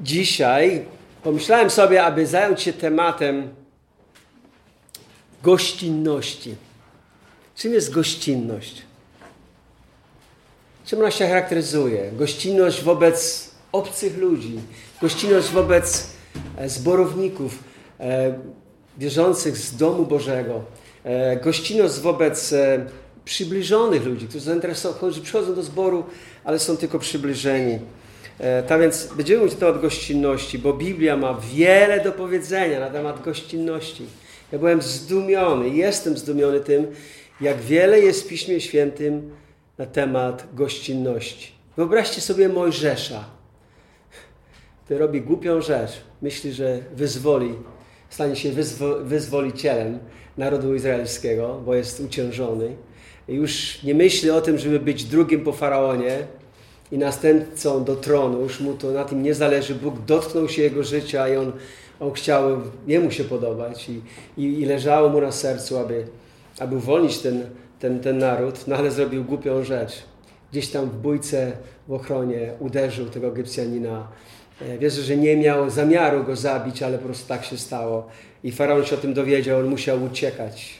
[0.00, 0.84] dzisiaj
[1.22, 3.48] pomyślałem sobie, aby zająć się tematem
[5.42, 6.54] gościnności.
[7.56, 8.82] Czym jest gościnność?
[10.86, 12.10] Czym ona się charakteryzuje?
[12.12, 14.60] Gościnność wobec obcych ludzi,
[15.00, 16.06] gościnność wobec
[16.56, 17.64] e, zborowników
[18.00, 18.38] e,
[18.98, 20.64] wierzących z domu Bożego,
[21.04, 22.54] e, gościnność wobec
[23.24, 26.04] przybliżonych ludzi, którzy zainteresowani, przychodzą do zboru,
[26.44, 27.78] ale są tylko przybliżeni.
[28.66, 34.06] Tak więc będziemy mówić temat gościnności, bo Biblia ma wiele do powiedzenia na temat gościnności.
[34.52, 36.86] Ja byłem zdumiony, jestem zdumiony tym,
[37.40, 39.30] jak wiele jest w Piśmie Świętym
[39.78, 41.52] na temat gościnności.
[41.76, 43.24] Wyobraźcie sobie Mojżesza,
[44.84, 45.90] który robi głupią rzecz.
[46.22, 47.54] Myśli, że wyzwoli,
[48.10, 49.98] stanie się wyzwo, wyzwolicielem
[50.36, 52.76] narodu izraelskiego, bo jest uciążony.
[53.28, 56.18] I już nie myśli o tym, żeby być drugim po faraonie
[56.92, 58.40] i następcą do tronu.
[58.40, 59.74] Już mu to na tym nie zależy.
[59.74, 61.52] Bóg dotknął się jego życia i on,
[62.00, 63.88] on chciał jemu się podobać.
[63.88, 64.02] I,
[64.36, 66.06] i, i leżało mu na sercu, aby,
[66.58, 67.46] aby uwolnić ten
[67.78, 69.92] ten, ten naród, no ale zrobił głupią rzecz.
[70.50, 71.52] Gdzieś tam w bójce
[71.88, 74.08] w ochronie uderzył tego Egipcjanina.
[74.60, 78.06] E, wierzę, że nie miał zamiaru go zabić, ale po prostu tak się stało.
[78.44, 80.74] I faraon się o tym dowiedział, on musiał uciekać.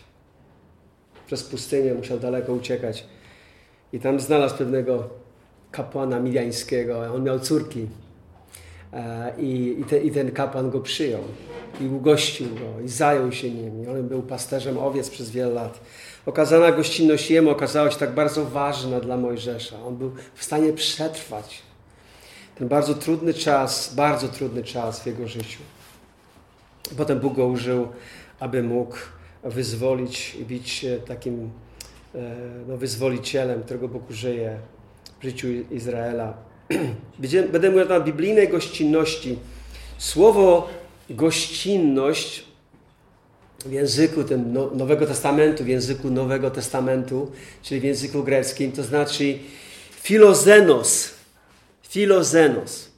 [1.27, 3.07] Przez pustynię musiał daleko uciekać.
[3.93, 5.09] I tam znalazł pewnego
[5.77, 7.15] kapłana midiańskiego.
[7.15, 7.87] On miał córki.
[8.93, 11.23] E, I, i, te, I, ten kapłan go przyjął
[11.81, 13.89] i ugościł go i zajął się nim.
[13.91, 15.81] on był pasterzem owiec przez wiele lat
[16.27, 19.77] okazana gościnność Jemu okazała się tak bardzo ważna dla Mojżesza.
[19.87, 21.63] On był w stanie przetrwać
[22.59, 25.59] ten bardzo trudny czas, bardzo trudny czas w jego życiu.
[26.97, 27.89] Potem Bóg go użył,
[28.41, 28.97] aby mógł
[29.45, 31.51] wyzwolić i być takim
[32.15, 32.37] e,
[32.69, 34.59] no, wyzwolicielem, którego Bóg użyje
[35.21, 36.35] w życiu Izraela.
[37.53, 39.39] Będę mówił na biblijnej gościnności.
[39.99, 40.69] Słowo
[41.11, 42.45] gościnność
[43.67, 47.33] w języku tym no, Nowego Testamentu, w języku Nowego Testamentu,
[47.63, 49.39] czyli w języku greckim, to znaczy
[50.03, 51.11] filozenos.
[51.89, 52.91] Filozenos.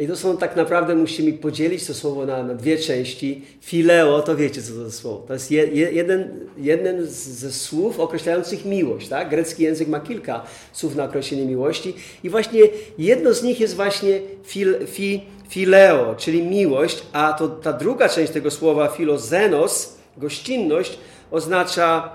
[0.00, 3.42] I to są tak naprawdę, musimy podzielić to słowo na, na dwie części.
[3.60, 5.24] Fileo, to wiecie co to słowo.
[5.26, 9.08] To jest je, jeden, jeden ze słów określających miłość.
[9.08, 9.28] Tak?
[9.30, 11.94] Grecki język ma kilka słów na określenie miłości.
[12.24, 12.60] I właśnie
[12.98, 18.32] jedno z nich jest właśnie fil, fi, fileo, czyli miłość, a to ta druga część
[18.32, 20.98] tego słowa filozenos, Gościnność
[21.30, 22.12] oznacza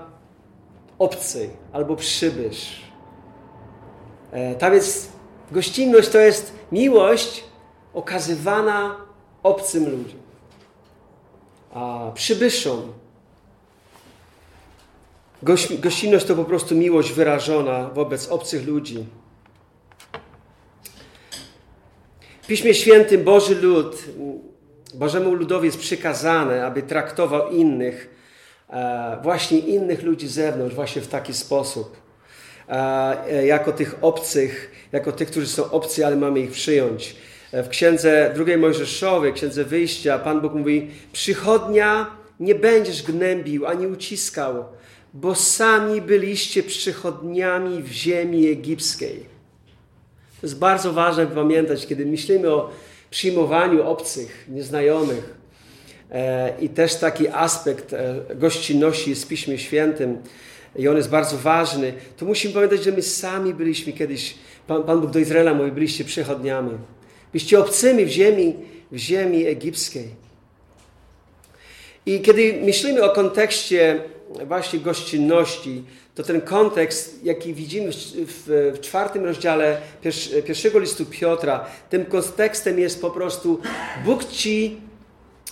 [0.98, 2.80] obcy albo przybysz.
[4.32, 5.12] E, tam jest
[5.52, 7.44] gościnność to jest miłość
[7.94, 8.96] okazywana
[9.42, 10.20] obcym ludziom,
[11.74, 12.92] a przybyszom.
[15.42, 19.06] Goś, gościnność to po prostu miłość wyrażona wobec obcych ludzi.
[22.42, 24.04] W Piśmie Świętym Boży lud
[24.94, 28.10] Bożemu ludowi jest przykazane, aby traktował innych,
[28.70, 31.96] e, właśnie innych ludzi z zewnątrz, właśnie w taki sposób.
[32.68, 37.16] E, jako tych obcych, jako tych, którzy są obcy, ale mamy ich przyjąć.
[37.62, 42.06] W księdze drugiej Mojżeszowej, księdze wyjścia, Pan Bóg mówi: Przychodnia
[42.40, 44.64] nie będziesz gnębił ani uciskał,
[45.14, 49.26] bo sami byliście przychodniami w ziemi egipskiej.
[50.40, 52.70] To jest bardzo ważne pamiętać, kiedy myślimy o
[53.10, 55.34] przyjmowaniu obcych, nieznajomych.
[56.10, 60.18] E, I też taki aspekt e, gościnności jest w Piśmie Świętym
[60.76, 61.92] i on jest bardzo ważny.
[62.16, 64.34] To musimy pamiętać, że my sami byliśmy kiedyś,
[64.66, 66.70] Pan Bóg do Izraela mówi, byliście przychodniami.
[67.34, 68.54] Byliście obcymi w ziemi,
[68.92, 70.08] w ziemi egipskiej.
[72.06, 74.02] I kiedy myślimy o kontekście
[74.46, 75.84] właśnie gościnności,
[76.14, 79.80] to ten kontekst, jaki widzimy w czwartym rozdziale
[80.46, 83.60] pierwszego listu Piotra, tym kontekstem jest po prostu
[84.04, 84.80] Bóg ci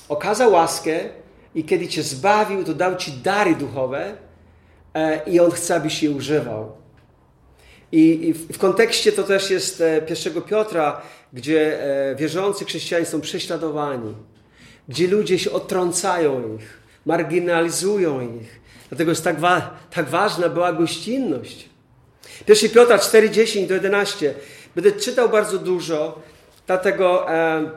[0.09, 1.01] okazał łaskę
[1.55, 4.17] i kiedy cię zbawił, to dał ci dary duchowe
[4.95, 6.82] e, i On chce, abyś je używał.
[7.93, 14.15] I, w kontekście to też jest e, pierwszego Piotra, gdzie e, wierzący chrześcijanie są prześladowani,
[14.89, 18.63] gdzie ludzie się odtrącają ich, marginalizują ich,
[18.93, 21.69] Dlatego jest tak, wa tak ważna była gościnność.
[22.49, 24.35] 1 Piotra 4, 10 do 11.
[24.75, 26.23] Będę czytał bardzo dużo,
[26.67, 27.71] dlatego e,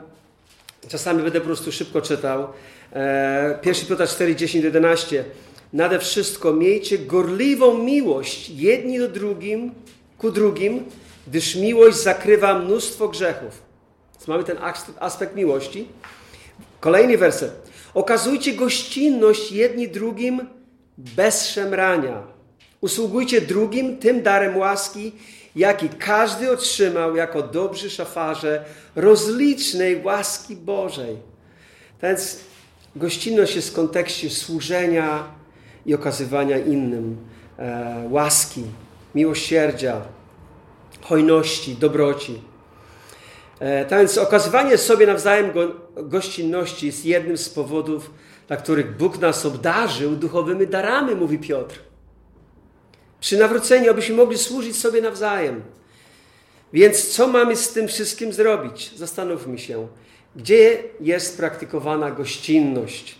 [0.88, 2.48] czasami będę po prostu szybko czytał.
[2.92, 5.24] E, 1 Piotra 4, 10 do 11.
[5.72, 9.74] Nade wszystko miejcie gorliwą miłość jedni do drugim,
[10.18, 10.84] ku drugim,
[11.26, 13.62] gdyż miłość zakrywa mnóstwo grzechów.
[14.14, 14.56] Więc mamy ten
[15.00, 15.88] aspekt miłości.
[16.80, 17.52] Kolejny werset.
[17.94, 20.40] Okazujcie gościnność jedni drugim
[20.98, 22.22] bez szemrania.
[22.80, 25.12] Usługujcie drugim tym darem łaski,
[25.56, 28.64] jaki każdy otrzymał jako dobrzy szafarze
[28.96, 31.16] rozlicznej łaski Bożej.
[32.02, 32.38] Więc
[32.96, 35.24] gościnność jest w kontekście służenia
[35.86, 37.16] i okazywania innym
[37.58, 38.64] e, łaski,
[39.16, 40.02] miłosierdzia,
[41.00, 42.40] hojności, dobroci.
[43.60, 48.10] E, tak więc okazywanie sobie nawzajem go, gościnności jest jednym z powodów,
[48.48, 51.78] dla których Bóg nas obdarzył duchowymi darami, mówi Piotr.
[53.20, 55.62] Przy nawróceniu, abyśmy mogli służyć sobie nawzajem.
[56.72, 58.92] Więc co mamy z tym wszystkim zrobić?
[58.96, 59.88] Zastanówmy się,
[60.36, 63.18] gdzie jest praktykowana gościnność?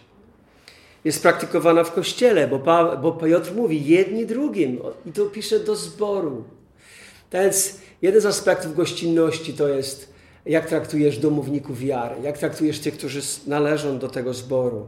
[1.06, 5.76] Jest praktykowana w kościele, bo, pa, bo Piotr mówi jedni drugim i to pisze do
[5.76, 6.44] zboru.
[7.32, 10.12] Więc jeden z aspektów gościnności to jest,
[10.46, 14.86] jak traktujesz domowników wiary, jak traktujesz tych, którzy należą do tego zboru.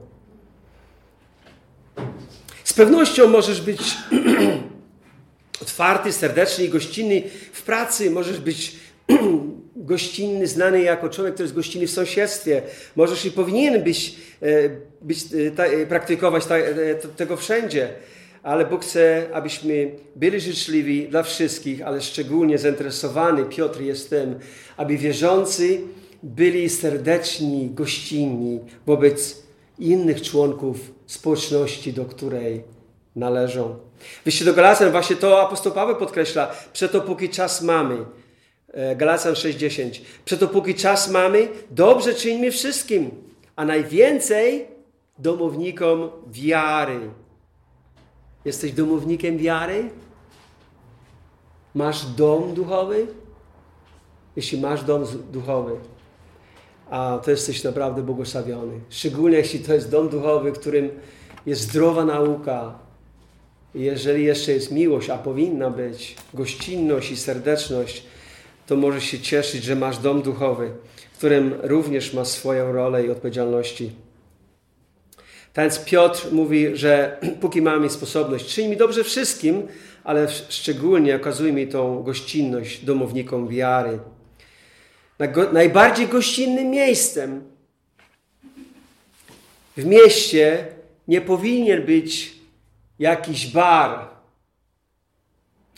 [2.65, 3.97] Z pewnością możesz być
[5.63, 7.23] otwarty, serdeczny i gościnny
[7.53, 8.77] w pracy, możesz być
[9.89, 12.63] gościnny, znany jako człowiek, który jest gościnny w sąsiedztwie.
[12.97, 14.47] Możesz i powinien być, e,
[15.03, 15.19] być
[15.59, 16.45] e, e, praktykować
[17.17, 17.89] tego wszędzie.
[18.43, 24.35] Ale Bóg chce, abyśmy byli życzliwi dla wszystkich, ale szczególnie zainteresowany, Piotr jest tym,
[24.77, 25.81] aby wierzący
[26.23, 29.43] byli serdeczni, gościnni wobec
[29.79, 30.77] innych członków
[31.07, 32.63] społeczności, do której
[33.17, 33.77] należą.
[34.25, 37.97] Wyście do Galacjan właśnie to apostoł Paweł podkreśla, przeto póki czas mamy.
[38.73, 40.01] E, Galacjan 6:10.
[40.25, 43.11] Przeto póki czas mamy, dobrze czyńmy wszystkim,
[43.57, 44.67] a najwięcej
[45.19, 47.01] domownikom wiary.
[48.45, 49.91] Jesteś domownikiem wiary?
[51.75, 53.07] Masz dom duchowy?
[54.37, 55.73] Jeśli masz dom duchowy,
[56.91, 58.81] a to jesteś naprawdę błogosławiony.
[58.91, 60.91] Szczególnie jeśli to jest dom duchowy, w którym
[61.47, 62.79] jest zdrowa nauka.
[63.75, 68.07] Jeżeli jeszcze jest miłość, a powinna być, gościnność i serdeczność,
[68.69, 70.71] to możesz się cieszyć, że masz dom duchowy,
[71.13, 73.93] w którym również ma swoją rolę i odpowiedzialności.
[75.53, 79.69] Tak więc Piotr mówi, że póki mamy sposobność, czyń mi dobrze wszystkim,
[80.05, 83.99] ale szczególnie okazuj mi tą gościnność domownikom wiary.
[85.53, 87.43] Najbardziej gościnnym miejscem
[89.77, 90.67] w mieście
[91.09, 92.35] nie powinien być
[92.99, 94.18] jakiś bar,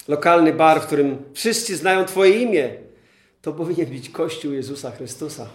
[0.08, 2.70] lokalny bar, w którym wszyscy znają Twoje imię.
[3.42, 5.46] To powinien być Kościół Jezusa Chrystusa.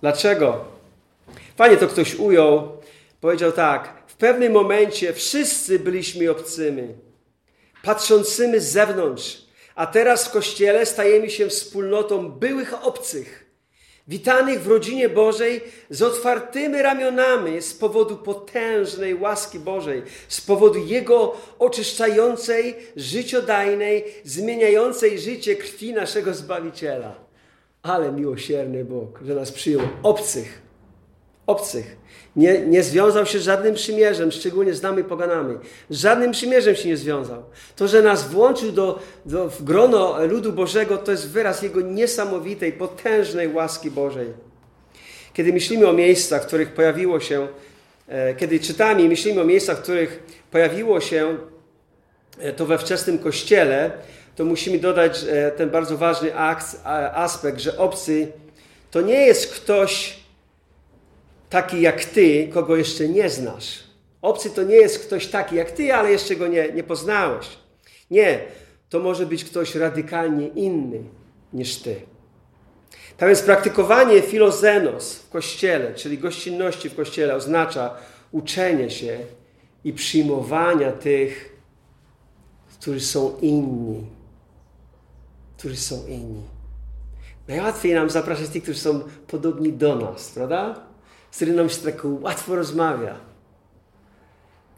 [0.00, 0.64] Dlaczego?
[1.56, 2.72] Panie to ktoś ujął,
[3.20, 6.88] powiedział tak: W pewnym momencie wszyscy byliśmy obcymi,
[7.82, 13.45] patrzącymi z zewnątrz, a teraz w kościele stajemy się wspólnotą byłych obcych,
[14.08, 15.60] witanych w rodzinie Bożej
[15.90, 25.56] z otwartymi ramionami z powodu potężnej łaski Bożej, z powodu Jego oczyszczającej, życiodajnej, zmieniającej życie
[25.56, 27.14] krwi naszego Zbawiciela.
[27.82, 30.65] Ale miłosierny Bóg, że nas przyjął obcych,
[31.46, 31.96] obcych
[32.36, 35.58] nie, nie związał się z żadnym przymierzem, szczególnie z nami poganami.
[35.90, 37.42] Z żadnym przymierzem się nie związał.
[37.76, 42.72] To, że nas włączył do, do, w grono ludu Bożego, to jest wyraz Jego niesamowitej,
[42.72, 44.26] potężnej łaski Bożej.
[45.32, 47.48] Kiedy myślimy o miejscach, w których pojawiło się,
[48.08, 51.38] e, kiedy czytamy i myślimy o miejscach, w których pojawiło się
[52.38, 53.90] e, to we wczesnym Kościele,
[54.36, 56.80] to musimy dodać e, ten bardzo ważny akt,
[57.14, 58.32] aspekt, że obcy
[58.90, 60.25] to nie jest ktoś,
[61.50, 63.84] taki jak ty, kogo jeszcze nie znasz.
[64.22, 67.46] Obcy to nie jest ktoś taki jak ty, ale jeszcze go nie, nie poznałeś.
[68.10, 68.40] Nie,
[68.88, 71.02] to może być ktoś radykalnie inny
[71.52, 71.96] niż ty.
[73.16, 77.94] Tak więc praktykowanie filozenos w kościele, czyli gościnności w kościele, oznacza
[78.32, 79.18] uczenie się
[79.84, 81.56] i przyjmowania tych,
[82.80, 84.06] którzy są inni.
[85.58, 86.42] Którzy są inni.
[87.48, 90.86] Najłatwiej nam zapraszać tych, którzy są podobni do nas, prawda?
[91.36, 93.14] Z którym nam się tak łatwo rozmawia.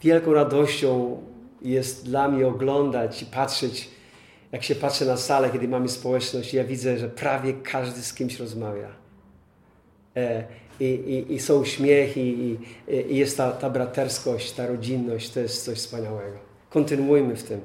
[0.03, 1.23] Wielką radością
[1.63, 3.91] jest dla mnie oglądać i patrzeć,
[4.53, 8.39] jak się patrzę na salę, kiedy mamy społeczność, ja widzę, że prawie każdy z kimś
[8.39, 8.89] rozmawia.
[10.17, 10.45] E,
[10.81, 12.59] i, i, i, są śmiechy, i,
[13.09, 16.39] i jest ta, ta braterskość, ta rodzinność, to jest coś wspaniałego.
[16.71, 17.61] Kontynuujmy w tym.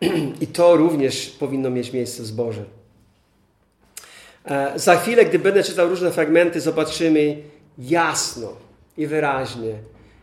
[0.44, 2.64] I to również powinno mieć miejsce w zborze.
[4.44, 7.52] E, za chwilę, gdy będę czytał różne fragmenty, zobaczymy
[7.88, 8.48] jasno
[8.96, 9.74] i wyraźnie,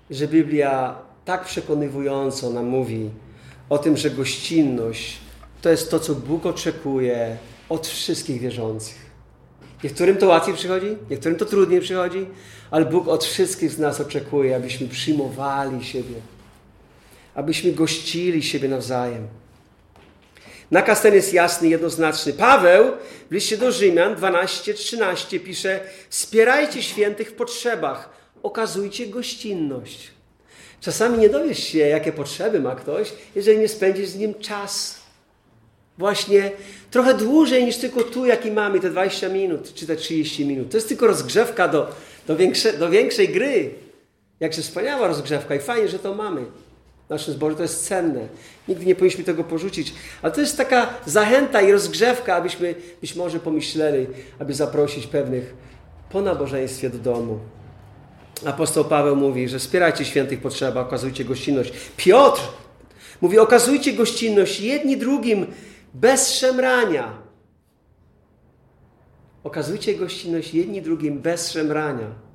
[0.10, 3.10] że Biblia tak przekonywująco nam mówi
[3.70, 5.18] o tym, że gościnność
[5.62, 7.38] to jest to, co Bóg oczekuje
[7.70, 9.10] od wszystkich wierzących.
[9.84, 12.26] Niektórym to łatwiej przychodzi, niektórym to trudniej przychodzi,
[12.72, 16.16] ale Bóg od wszystkich z nas oczekuje, abyśmy przyjmowali siebie,
[17.36, 19.28] abyśmy gościli siebie nawzajem.
[20.72, 22.34] Nakaz ten jest jasny, jednoznaczny.
[22.34, 22.92] Paweł
[23.30, 28.10] w liście do Rzymian 12-13 pisze: Wspierajcie świętych w potrzebach,
[28.44, 30.12] okazujcie gościnność.
[30.82, 35.00] Czasami nie dowiesz się, jakie potrzeby ma ktoś, jeżeli nie spędzisz z nim czas.
[35.98, 36.52] Właśnie
[36.92, 40.72] trochę dłużej niż tylko tu, jaki mamy, te 20 minut czy te 30 minut.
[40.72, 41.96] To jest tylko rozgrzewka do,
[42.28, 43.70] do, większe, do większej gry.
[44.40, 46.46] Jakże wspaniała rozgrzewka i fajnie, że to mamy.
[47.10, 48.28] W naszym zborze to jest cenne.
[48.68, 49.94] Nigdy nie powinniśmy tego porzucić.
[50.22, 54.08] Ale to jest taka zachęta i rozgrzewka, abyśmy być może pomyśleli,
[54.40, 55.54] aby zaprosić pewnych
[56.12, 57.40] po nabożeństwie do domu.
[58.46, 61.74] Apostoł Paweł mówi, że wspierajcie świętych potrzeba, okazujcie gościnność.
[61.98, 62.42] Piotr
[63.22, 65.48] mówi, okazujcie gościnność jedni drugim
[65.94, 67.14] bez szemrania.
[69.44, 72.29] Okazujcie gościnność jedni drugim bez szemrania.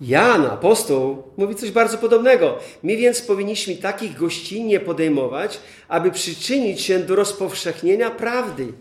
[0.00, 2.58] Jan, apostoł, mówi coś bardzo podobnego.
[2.82, 8.72] My więc powinniśmy takich gościnnie podejmować, aby przyczynić się do rozpowszechnienia prawdy.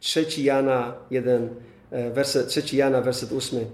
[0.00, 1.48] 3 Jana 1,
[1.90, 3.64] e, werset, 3 Jana, werset 8.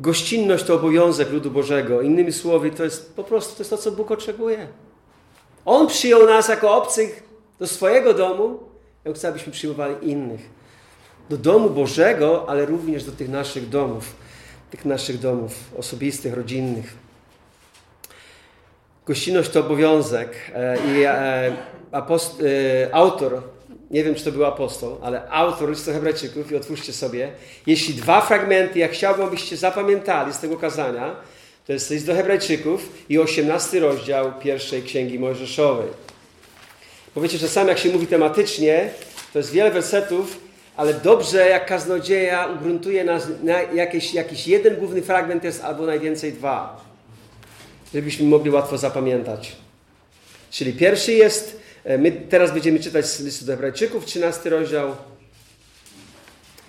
[0.00, 2.02] Gościnność to obowiązek ludu Bożego.
[2.02, 4.68] Innymi słowy, to jest po prostu to, jest to co Bóg oczekuje.
[5.64, 7.22] On przyjął nas jako obcych
[7.58, 8.58] do swojego domu,
[9.04, 10.40] jak chce, abyśmy przyjmowali innych.
[11.30, 14.14] Do domu Bożego, ale również do tych naszych domów
[14.70, 16.96] tych naszych domów osobistych, rodzinnych.
[19.06, 21.56] Gościnność to obowiązek e, i e,
[21.92, 23.42] apost- e, autor,
[23.90, 27.32] nie wiem czy to był apostoł, ale autor listu Hebrajczyków, i otwórzcie sobie,
[27.66, 31.16] jeśli dwa fragmenty, jak chciałbym, abyście zapamiętali z tego kazania,
[31.66, 35.88] to jest list do Hebrajczyków i 18 rozdział pierwszej Księgi Mojżeszowej.
[37.14, 38.90] Powiecie, że sam jak się mówi tematycznie,
[39.32, 40.47] to jest wiele wersetów,
[40.78, 46.32] ale dobrze, jak kaznodzieja ugruntuje nas na jakiś, jakiś jeden główny fragment jest albo najwięcej
[46.32, 46.84] dwa,
[47.94, 49.56] żebyśmy mogli łatwo zapamiętać.
[50.50, 54.96] Czyli pierwszy jest, e, my teraz będziemy czytać z listu do Hebrajczyków, 13 rozdział.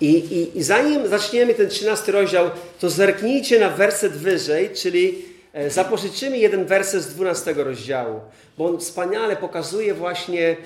[0.00, 2.50] I, i, I zanim zaczniemy ten 13 rozdział,
[2.80, 8.20] to zerknijcie na werset wyżej, czyli e, zapożyczymy jeden werset z 12 rozdziału,
[8.58, 10.56] bo on wspaniale pokazuje właśnie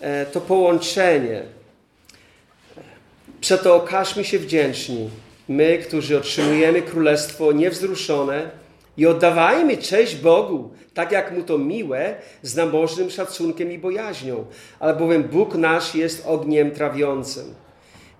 [0.00, 1.42] e, to połączenie
[3.42, 5.10] Przeto okażmy się wdzięczni,
[5.48, 8.50] my, którzy otrzymujemy królestwo niewzruszone
[8.96, 14.44] i oddawajmy cześć Bogu, tak jak Mu to miłe, z nabożnym szacunkiem i bojaźnią,
[14.80, 17.54] albowiem Bóg nasz jest ogniem trawiącym.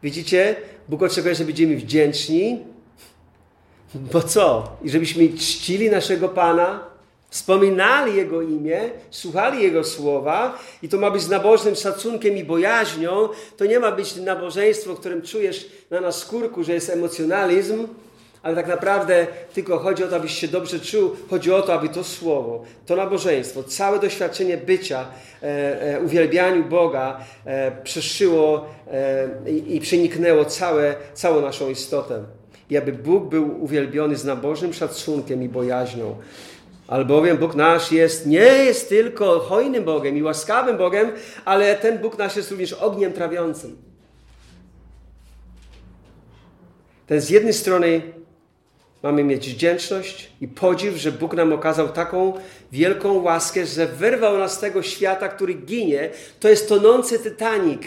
[0.03, 0.57] Widzicie?
[0.89, 2.59] Bóg oczekuje, że będziemy wdzięczni,
[3.95, 4.77] bo co?
[4.85, 6.92] I żebyśmy czcili naszego Pana,
[7.33, 13.29] Wspominali Jego imię, słuchali Jego słowa i to ma być z nabożnym szacunkiem i bojaźnią.
[13.57, 17.89] To nie ma być nabożeństwo, którym czujesz na nas skórku, że jest emocjonalizm,
[18.43, 21.17] ale tak naprawdę tylko chodzi o to, abyś się dobrze czuł.
[21.31, 25.07] Chodzi o to, aby to słowo, to nabożeństwo, całe doświadczenie bycia,
[25.43, 32.25] e, e, uwielbianiu Boga e, przeszyło e, i, i przeniknęło całe, całą naszą istotę.
[32.71, 36.17] I aby Bóg był uwielbiony z nabożnym szacunkiem i bojaźnią.
[36.89, 41.13] Albowiem Bóg nasz jest, nie jest tylko hojnym Bogiem i łaskawym Bogiem,
[41.45, 43.77] ale ten Bóg nasz jest również ogniem trawiącym.
[47.07, 48.03] Ten z jednej strony
[49.03, 52.33] mamy mieć wdzięczność i podziw, że Bóg nam okazał taką
[52.73, 56.11] wielką łaskę, że wyrwał nas z tego świata, który ginie.
[56.41, 57.83] To jest tonący Titanic.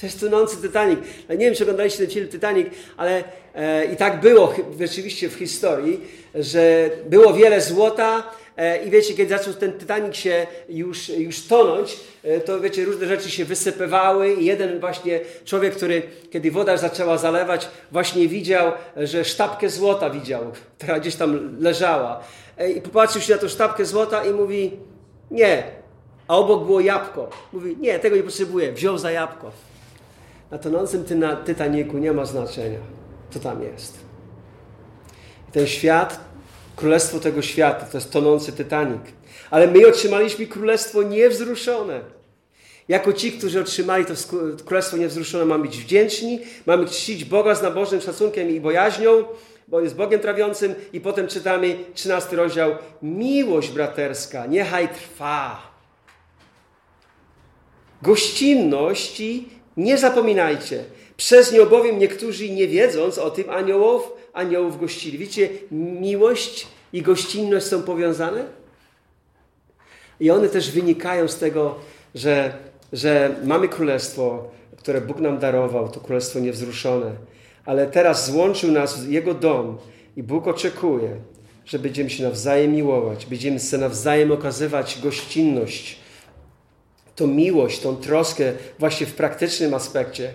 [0.00, 0.98] To jest tonący Titanic.
[1.28, 3.24] Nie wiem, czy oglądaliście ten film Titanic, ale
[3.54, 6.00] e, i tak było rzeczywiście w historii,
[6.34, 8.22] że było wiele złota
[8.56, 13.06] e, i wiecie, kiedy zaczął ten Titanic się już, już tonąć, e, to wiecie, różne
[13.06, 19.24] rzeczy się wysypywały i jeden właśnie człowiek, który kiedy woda zaczęła zalewać, właśnie widział, że
[19.24, 22.20] sztabkę złota widział, która gdzieś tam leżała.
[22.58, 24.70] E, I popatrzył się na tą sztabkę złota i mówi,
[25.30, 25.62] nie,
[26.28, 27.30] a obok było jabłko.
[27.52, 29.52] Mówi, nie, tego nie potrzebuję, wziął za jabłko.
[30.50, 31.04] Na tonącym
[31.44, 32.78] Tytaniku nie ma znaczenia,
[33.30, 33.98] co tam jest.
[35.48, 36.20] I ten świat,
[36.76, 39.02] królestwo tego świata, to jest tonący Titanic.
[39.50, 42.00] Ale my otrzymaliśmy królestwo niewzruszone.
[42.88, 44.14] Jako ci, którzy otrzymali to
[44.64, 49.24] królestwo niewzruszone, mamy być wdzięczni, mamy czcić Boga z nabożnym szacunkiem i bojaźnią,
[49.68, 50.74] bo jest Bogiem trawiącym.
[50.92, 52.70] I potem czytamy 13 rozdział.
[53.02, 55.62] Miłość braterska, niechaj trwa.
[58.02, 59.22] Gościnność
[59.76, 60.84] nie zapominajcie.
[61.16, 65.18] Przez nią bowiem niektórzy nie wiedząc o tym aniołów, aniołów gościli.
[65.18, 65.48] Widzicie,
[66.00, 68.44] miłość i gościnność są powiązane?
[70.20, 71.74] I one też wynikają z tego,
[72.14, 72.54] że,
[72.92, 77.12] że mamy królestwo, które Bóg nam darował, to królestwo niewzruszone.
[77.64, 79.78] Ale teraz złączył nas Jego dom
[80.16, 81.10] i Bóg oczekuje,
[81.66, 85.98] że będziemy się nawzajem miłować, będziemy sobie nawzajem okazywać gościnność
[87.16, 90.30] tą miłość, tą troskę właśnie w praktycznym aspekcie.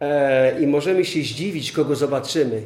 [0.00, 2.62] E, I możemy się zdziwić, kogo zobaczymy,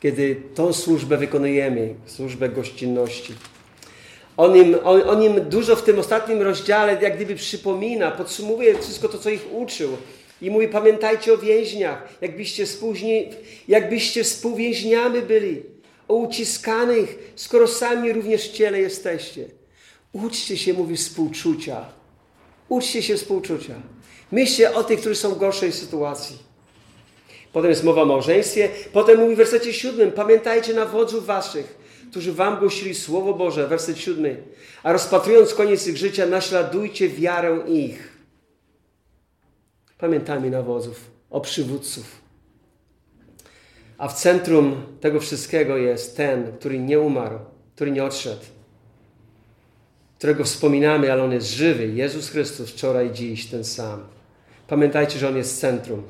[0.00, 3.34] kiedy tą służbę wykonujemy, służbę gościnności.
[4.36, 9.08] On im, on, on im dużo w tym ostatnim rozdziale jak gdyby przypomina, podsumowuje wszystko
[9.08, 9.96] to, co ich uczył.
[10.42, 13.28] I mówi, pamiętajcie o więźniach, jakbyście, spóźni,
[13.68, 15.62] jakbyście współwięźniami byli,
[16.08, 19.44] o uciskanych, skoro sami również w ciele jesteście.
[20.12, 21.86] Uczcie się, mówi, współczucia.
[22.68, 23.74] Uczcie się współczucia.
[24.32, 26.38] Myślcie o tych, którzy są w gorszej sytuacji.
[27.52, 28.68] Potem jest mowa o małżeństwie.
[28.92, 31.78] Potem mówi w wersecie siódmym, pamiętajcie na wodzów waszych,
[32.10, 34.42] którzy wam głosili Słowo Boże, werset siódmy.
[34.82, 38.16] A rozpatrując koniec ich życia, naśladujcie wiarę ich.
[39.98, 42.04] Pamiętajmy na wodzów, o przywódców.
[43.98, 47.38] A w centrum tego wszystkiego jest ten, który nie umarł,
[47.74, 48.44] który nie odszedł,
[50.18, 51.86] którego wspominamy, ale on jest żywy.
[51.86, 54.00] Jezus Chrystus wczoraj, dziś ten sam.
[54.68, 56.02] Pamiętajcie, że on jest centrum.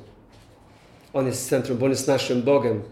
[1.13, 2.83] On jest centrum, bo on jest naszym Bogiem.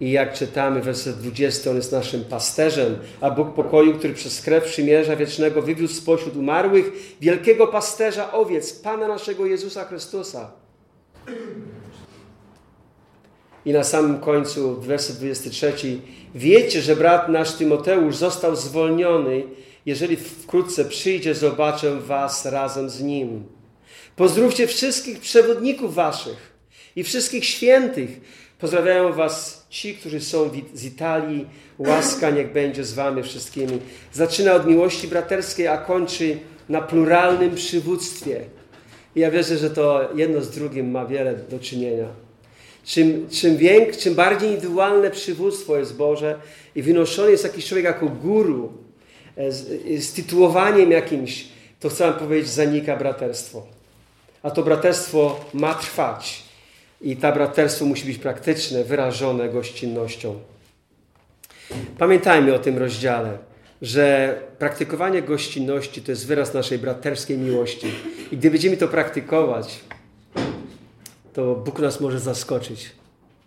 [0.00, 4.64] I jak czytamy werset 20, on jest naszym pasterzem, a Bóg pokoju, który przez krew
[4.64, 10.50] przymierza wiecznego wywiózł spośród umarłych wielkiego pasterza owiec, Pana naszego Jezusa Chrystusa.
[13.64, 15.72] I na samym końcu, werset 23.
[16.34, 19.42] Wiecie, że brat nasz Tymoteusz został zwolniony.
[19.86, 23.44] Jeżeli wkrótce przyjdzie, zobaczę was razem z nim.
[24.16, 26.52] Pozdrówcie wszystkich przewodników waszych
[26.96, 28.20] i wszystkich świętych.
[28.58, 31.46] Pozdrawiają was ci, którzy są z Italii.
[31.78, 33.78] Łaska niech będzie z wami wszystkimi.
[34.12, 36.38] Zaczyna od miłości braterskiej, a kończy
[36.68, 38.40] na pluralnym przywództwie.
[39.16, 42.08] I ja wierzę, że to jedno z drugim ma wiele do czynienia.
[42.84, 46.38] Czym, czym, więk, czym bardziej indywidualne przywództwo jest Boże
[46.74, 48.72] i wynoszony jest jakiś człowiek jako guru,
[49.36, 51.48] z, e, z tytułowaniem jakimś,
[51.80, 53.66] to chcę powiedzieć, zanika braterstwo.
[54.42, 56.42] A to braterstwo ma trwać.
[57.00, 60.40] I ta braterstwo musi być praktyczne, wyrażone gościnnością.
[61.98, 63.38] Pamiętajmy o tym rozdziale,
[63.82, 67.86] że praktykowanie gościnności to jest wyraz naszej braterskiej miłości.
[68.32, 69.80] I gdy będziemy to praktykować,
[71.32, 72.90] to Bóg nas może zaskoczyć.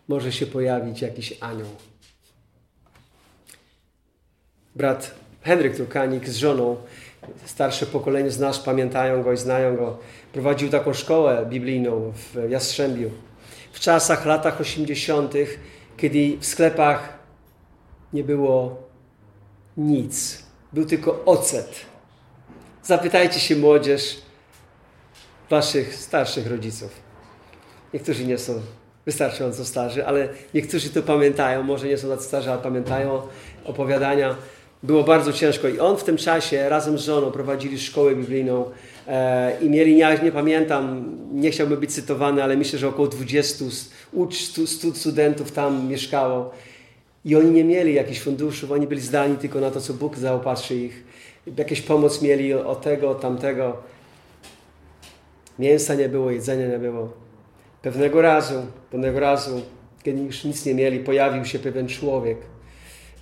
[0.08, 1.68] Może się pojawić jakiś anioł.
[4.76, 6.76] Brat Henryk Trukanik z żoną,
[7.46, 9.98] starsze pokolenie z pamiętają go i znają go,
[10.34, 13.12] prowadził taką szkołę biblijną w Jastrzębiu.
[13.74, 15.34] W czasach, latach 80.,
[15.98, 17.18] kiedy w sklepach
[18.14, 18.84] nie było
[19.78, 21.86] nic, był tylko ocet.
[22.84, 24.22] Zapytajcie się młodzież,
[25.50, 27.08] waszych starszych rodziców
[27.94, 28.62] Niektórzy nie są
[29.06, 33.22] wystarczająco starzy, ale niektórzy to pamiętają, może nie są tacy starzy, ale pamiętają
[33.66, 34.36] opowiadania.
[34.88, 38.66] Było bardzo ciężko i on w tym czasie razem z żoną prowadzili szkołę biblijną
[39.08, 43.66] e, i mieli, nie, nie pamiętam, nie chciałbym być cytowany, ale myślę, że około 20
[44.14, 44.36] ucz,
[44.94, 46.52] studentów tam mieszkało
[47.26, 50.76] i oni nie mieli jakichś funduszów, oni byli zdani tylko na to, co Bóg zaopatrzy
[50.76, 51.04] ich.
[51.58, 53.78] Jakieś pomoc mieli o tego, tamtego.
[55.60, 57.14] Mięsa nie było, jedzenia nie było.
[57.82, 59.62] Pewnego razu, pewnego razu,
[60.04, 62.38] kiedy już nic nie mieli, pojawił się pewien człowiek.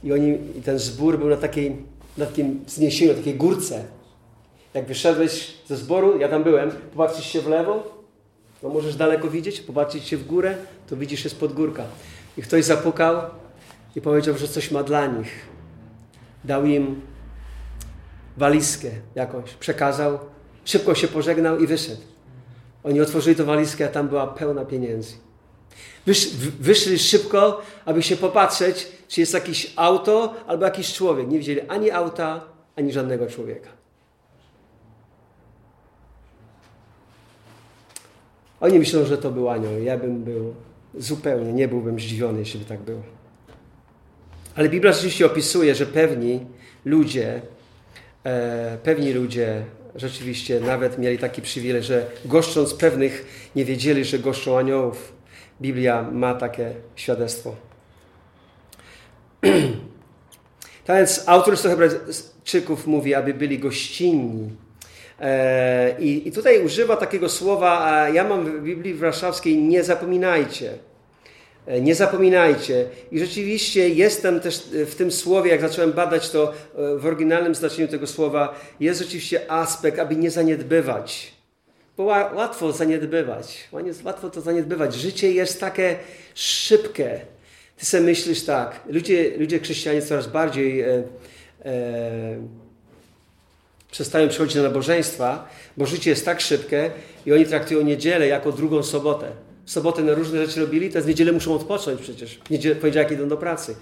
[0.06, 1.76] I, oni, i ten zbór był na, takiej,
[2.18, 3.84] na takim zniesieniu, na takiej górce.
[4.74, 7.84] Jak wyszedłeś ze zboru, ja tam byłem, popatrzysz się w lewo,
[8.64, 11.84] no możesz daleko widzieć, popatrzysz się w górę, to widzisz, jest podgórka.
[12.38, 13.22] I ktoś zapukał
[13.96, 15.48] i powiedział, że coś ma dla nich.
[16.44, 17.02] Dał im
[18.38, 20.20] walizkę jakąś, przekazał,
[20.66, 22.02] szybko się pożegnał i wyszedł.
[22.84, 25.14] Oni otworzyli to walizkę, a tam była pełna pieniędzy.
[26.06, 31.28] Wysz, wyszli szybko, aby się popatrzeć, czy jest jakieś auto albo jakiś człowiek.
[31.28, 32.42] Nie widzieli ani auta,
[32.76, 33.70] ani żadnego człowieka.
[38.60, 39.84] Oni myślą, że to był anioł.
[39.84, 40.54] Ja bym był
[40.98, 43.02] zupełnie, nie byłbym zdziwiony, jeśli by tak było.
[44.56, 46.46] Ale Biblia rzeczywiście opisuje, że pewni
[46.86, 47.42] ludzie,
[48.24, 49.64] e, pewni ludzie
[49.96, 55.14] rzeczywiście nawet mieli taki przywilej, że goszcząc pewnych nie wiedzieli, że goszczą aniołów.
[55.62, 57.56] Biblia ma takie świadectwo.
[60.86, 64.50] tak więc autor listu Hebrajczyków mówi, aby byli gościnni.
[65.20, 70.74] E, I, I tutaj używa takiego słowa, ja mam w Biblii warszawskiej, nie zapominajcie.
[71.68, 72.86] E, nie zapominajcie.
[73.12, 77.88] I rzeczywiście jestem też w tym słowie, jak zacząłem badać to e, w oryginalnym znaczeniu
[77.88, 81.36] tego słowa, jest rzeczywiście aspekt, aby nie zaniedbywać.
[81.98, 83.70] Bo łatwo zaniedbywać.
[84.04, 84.96] Łatwo to zaniedbywać.
[84.96, 85.96] Życie jest takie
[86.34, 87.22] szybkie.
[87.78, 91.04] Ty sobie myślisz tak, ludzie, ludzie chrześcijanie coraz bardziej e,
[91.66, 92.38] e,
[93.92, 96.92] przestają przychodzić na nabożeństwa, bo życie jest tak szybkie
[97.26, 99.32] i oni traktują niedzielę jako drugą sobotę.
[99.66, 102.40] W sobotę na różne rzeczy robili, teraz w niedzielę muszą odpocząć przecież.
[102.46, 103.76] W niedzielę, poniedziałek idą do pracy.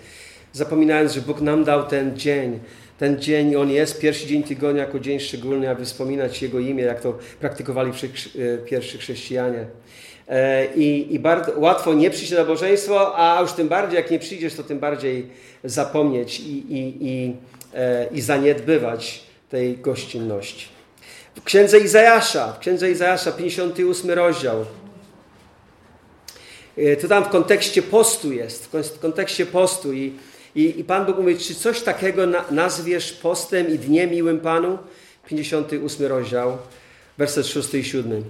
[0.53, 2.59] Zapominając, że Bóg nam dał ten dzień.
[2.97, 7.01] Ten dzień, on jest pierwszy dzień tygodnia jako dzień szczególny, aby wspominać Jego imię, jak
[7.01, 9.65] to praktykowali e, pierwsi chrześcijanie.
[10.27, 14.19] E, I, i bardzo łatwo nie przyjść na nabożeństwo, a już tym bardziej, jak nie
[14.19, 15.27] przyjdziesz, to tym bardziej
[15.63, 17.35] zapomnieć i, i, i,
[17.73, 20.67] e, i zaniedbywać tej gościnności.
[21.35, 24.65] W księdze Izajasza, w księdze Izajasza, 58 rozdział.
[26.77, 30.13] E, to tam w kontekście postu jest, w kontekście postu i,
[30.55, 34.77] i, i Pan Bóg mówi, czy coś takiego na, nazwiesz postem i dniem miłym Panu?
[35.27, 36.57] 58 rozdział,
[37.17, 38.23] werset 6 i 7.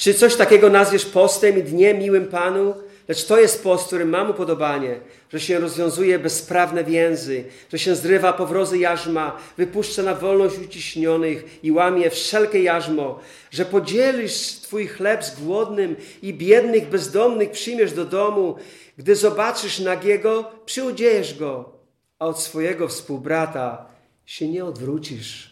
[0.00, 2.74] Czy coś takiego nazwiesz postem i dniem miłym Panu?
[3.08, 5.00] Lecz to jest post, który mam upodobanie,
[5.32, 11.72] że się rozwiązuje bezprawne więzy, że się zrywa powrozy jarzma, wypuszcza na wolność uciśnionych i
[11.72, 18.56] łamie wszelkie jarzmo, że podzielisz Twój chleb z głodnym i biednych, bezdomnych przyjmiesz do domu.
[18.98, 21.72] Gdy zobaczysz nagiego, przyudziejesz go,
[22.18, 23.86] a od swojego współbrata
[24.26, 25.49] się nie odwrócisz.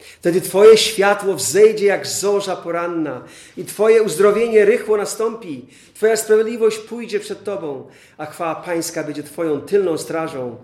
[0.00, 3.24] Wtedy Twoje światło wzejdzie jak zorza poranna
[3.56, 5.66] i Twoje uzdrowienie rychło nastąpi.
[5.94, 10.56] Twoja sprawiedliwość pójdzie przed Tobą, a chwała Pańska będzie Twoją tylną strażą.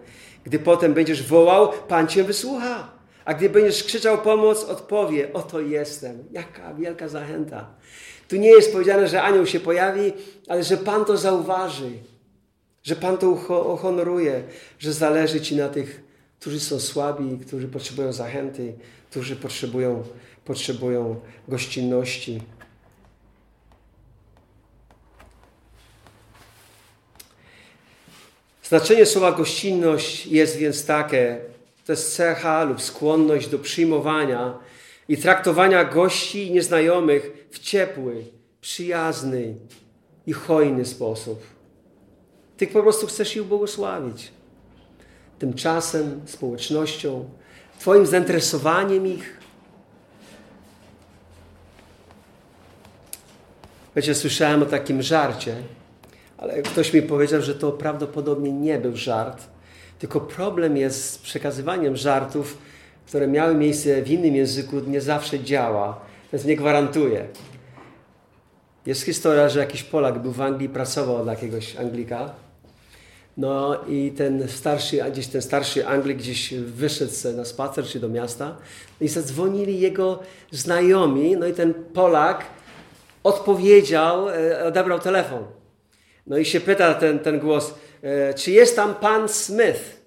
[0.45, 2.97] Gdy potem będziesz wołał, Pan Cię wysłucha.
[3.25, 6.25] A gdy będziesz krzyczał pomoc, odpowie, oto jestem.
[6.33, 7.67] Jaka wielka zachęta.
[8.29, 10.13] Tu nie jest powiedziane, że anioł się pojawi,
[10.49, 11.91] ale że Pan to zauważy.
[12.83, 13.31] Że Pan to
[13.75, 14.43] uhonoruje,
[14.79, 16.03] że zależy Ci na tych,
[16.41, 18.75] którzy są słabi, którzy potrzebują zachęty,
[19.17, 20.03] którzy potrzebują,
[20.45, 22.41] potrzebują gościnności.
[28.63, 31.41] Znaczenie słowa gościnność jest więc takie,
[31.87, 34.59] to jest cecha lub skłonność do przyjmowania
[35.09, 38.25] i traktowania gości i nieznajomych w ciepły,
[38.61, 39.55] przyjazny
[40.27, 41.43] i hojny sposób.
[42.57, 44.31] Ty po prostu chcesz ich błogosławić.
[45.39, 47.29] Tymczasem, społecznością,
[47.79, 49.37] Twoim zainteresowaniem ich.
[53.97, 55.57] Wiecie, słyszałem o takim żarcie,
[56.39, 59.43] ale ktoś mi powiedział, że to prawdopodobnie nie był żart,
[59.99, 62.59] tylko problem jest z przekazywaniem żartów,
[63.07, 66.01] które miały miejsce w innym języku, nie zawsze działa,
[66.33, 67.27] więc nie gwarantuję.
[68.87, 72.46] Jest historia, że jakiś Polak był w Anglii, pracował dla jakiegoś Anglika
[73.37, 78.57] no i ten starszy, gdzieś ten starszy Anglik gdzieś wyszedł na spacer czy do miasta
[79.01, 82.45] i zadzwonili jego znajomi, no i ten Polak
[83.25, 85.45] odpowiedział, e, odebrał telefon.
[86.27, 90.07] No i się pyta ten, ten głos, e, czy jest tam pan Smith?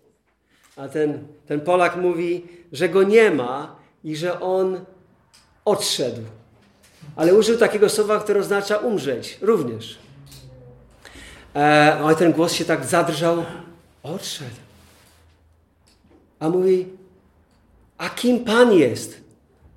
[0.75, 4.85] A ten, ten Polak mówi, że go nie ma i że on
[5.65, 6.21] odszedł.
[7.15, 9.99] Ale użył takiego słowa, które oznacza umrzeć również.
[11.55, 13.45] E, i ten głos się tak zadrżał,
[14.03, 14.55] odszedł.
[16.39, 16.87] A mówi,
[17.97, 19.21] a kim Pan jest?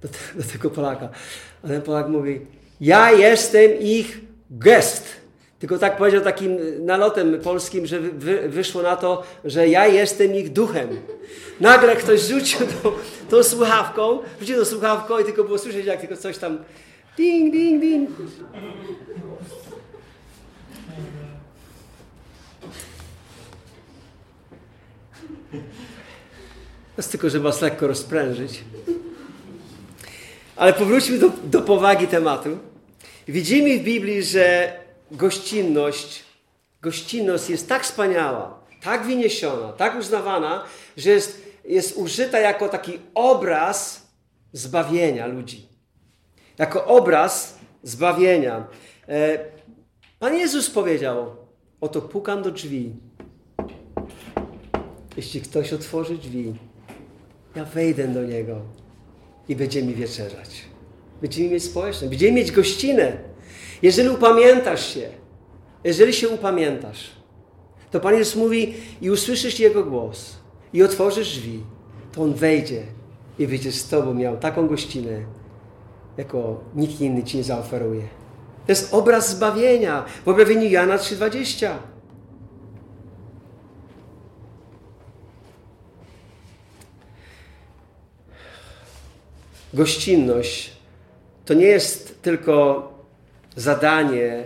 [0.02, 0.08] Do,
[0.42, 1.08] do tego Polaka.
[1.64, 2.40] A ten Polak mówi,
[2.80, 5.22] ja jestem ich gest.
[5.58, 10.52] Tylko tak powiedział takim nalotem polskim, że wy, wyszło na to, że ja jestem ich
[10.52, 10.88] duchem.
[11.60, 12.92] Nagle ktoś rzucił tą,
[13.30, 16.58] tą słuchawką, rzucił tą słuchawką i tylko było słyszeć, jak tylko coś tam
[17.16, 18.10] ding, ding, ding.
[26.92, 28.64] To jest tylko, żeby was lekko rozprężyć.
[30.56, 32.58] Ale powróćmy do, do powagi tematu.
[33.28, 34.76] Widzimy w Biblii, że
[35.10, 36.24] gościnność,
[36.82, 40.64] gościnność jest tak wspaniała, tak wyniesiona, tak uznawana,
[40.96, 44.06] że jest, jest użyta jako taki obraz
[44.52, 45.68] zbawienia ludzi.
[46.58, 48.64] Jako obraz zbawienia.
[49.08, 49.38] E,
[50.18, 51.36] Pan Jezus powiedział:
[51.82, 52.92] Oto pukam do drzwi.
[55.16, 56.54] Jeśli ktoś otworzy drzwi,
[57.56, 58.60] ja wejdę do Niego
[59.48, 60.64] i będziemy wieczerzać.
[61.20, 63.16] Będziemy mieć społeczność, będziemy mieć gościnę.
[63.82, 65.08] Jeżeli upamiętasz się,
[65.84, 67.10] jeżeli się upamiętasz,
[67.90, 70.36] to Pan Jezus mówi i usłyszysz Jego głos
[70.72, 71.60] i otworzysz drzwi,
[72.12, 72.82] to On wejdzie
[73.38, 75.24] i będzie z Tobą miał taką gościnę,
[76.16, 78.21] jako nikt inny Ci nie zaoferuje.
[78.66, 81.70] To jest obraz zbawienia w objawieniu Jana 3,20.
[89.74, 90.72] gościnność
[91.44, 92.88] to nie jest tylko
[93.56, 94.42] zadanie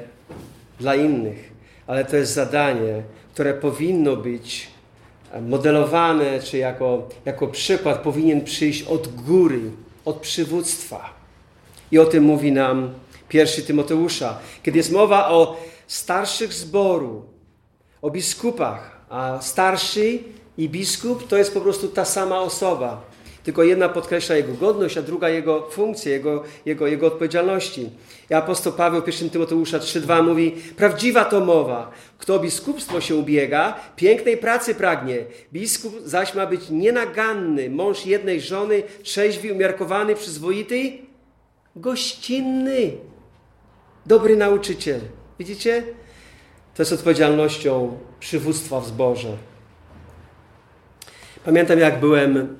[0.80, 1.52] dla innych,
[1.86, 3.02] ale to jest zadanie,
[3.34, 4.68] które powinno być
[5.42, 9.60] modelowane, czy jako, jako przykład powinien przyjść od góry,
[10.04, 11.14] od przywództwa.
[11.90, 12.90] I o tym mówi nam
[13.28, 14.38] pierwszy Tymoteusza.
[14.62, 17.24] Kiedy jest mowa o starszych zboru,
[18.02, 20.18] o biskupach, a starszy
[20.58, 23.16] i biskup to jest po prostu ta sama osoba.
[23.46, 27.90] Tylko jedna podkreśla jego godność, a druga jego funkcję, jego, jego, jego odpowiedzialności.
[28.30, 31.90] I apostoł Paweł w 1 Tymoteusza 3,2 mówi Prawdziwa to mowa.
[32.18, 35.16] Kto o biskupstwo się ubiega, pięknej pracy pragnie.
[35.52, 40.92] Biskup zaś ma być nienaganny, mąż jednej żony, trzeźwi, umiarkowany, przyzwoity,
[41.76, 42.92] gościnny,
[44.06, 45.00] dobry nauczyciel.
[45.38, 45.82] Widzicie?
[46.74, 49.36] To jest odpowiedzialnością przywództwa w zborze.
[51.44, 52.58] Pamiętam, jak byłem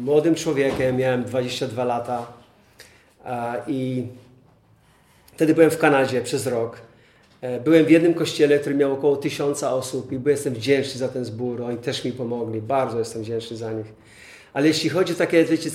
[0.00, 2.26] młodym człowiekiem, miałem 22 lata
[3.66, 4.06] i
[5.26, 6.80] wtedy byłem w Kanadzie przez rok.
[7.40, 11.24] E, byłem w jednym kościele, który miał około tysiąca osób i jestem wdzięczny za ten
[11.24, 11.62] zbór.
[11.62, 12.60] Oni też mi pomogli.
[12.60, 13.86] Bardzo jestem wdzięczny za nich.
[14.52, 15.70] Ale jeśli chodzi o takie, wiecie,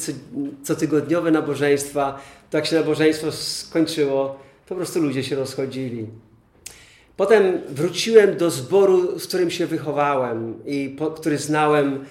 [0.64, 6.08] cotygodniowe nabożeństwa, to jak się nabożeństwo skończyło, po prostu ludzie się rozchodzili.
[7.18, 12.06] Potem wróciłem do zboru, w którym się wychowałem i po, który znałem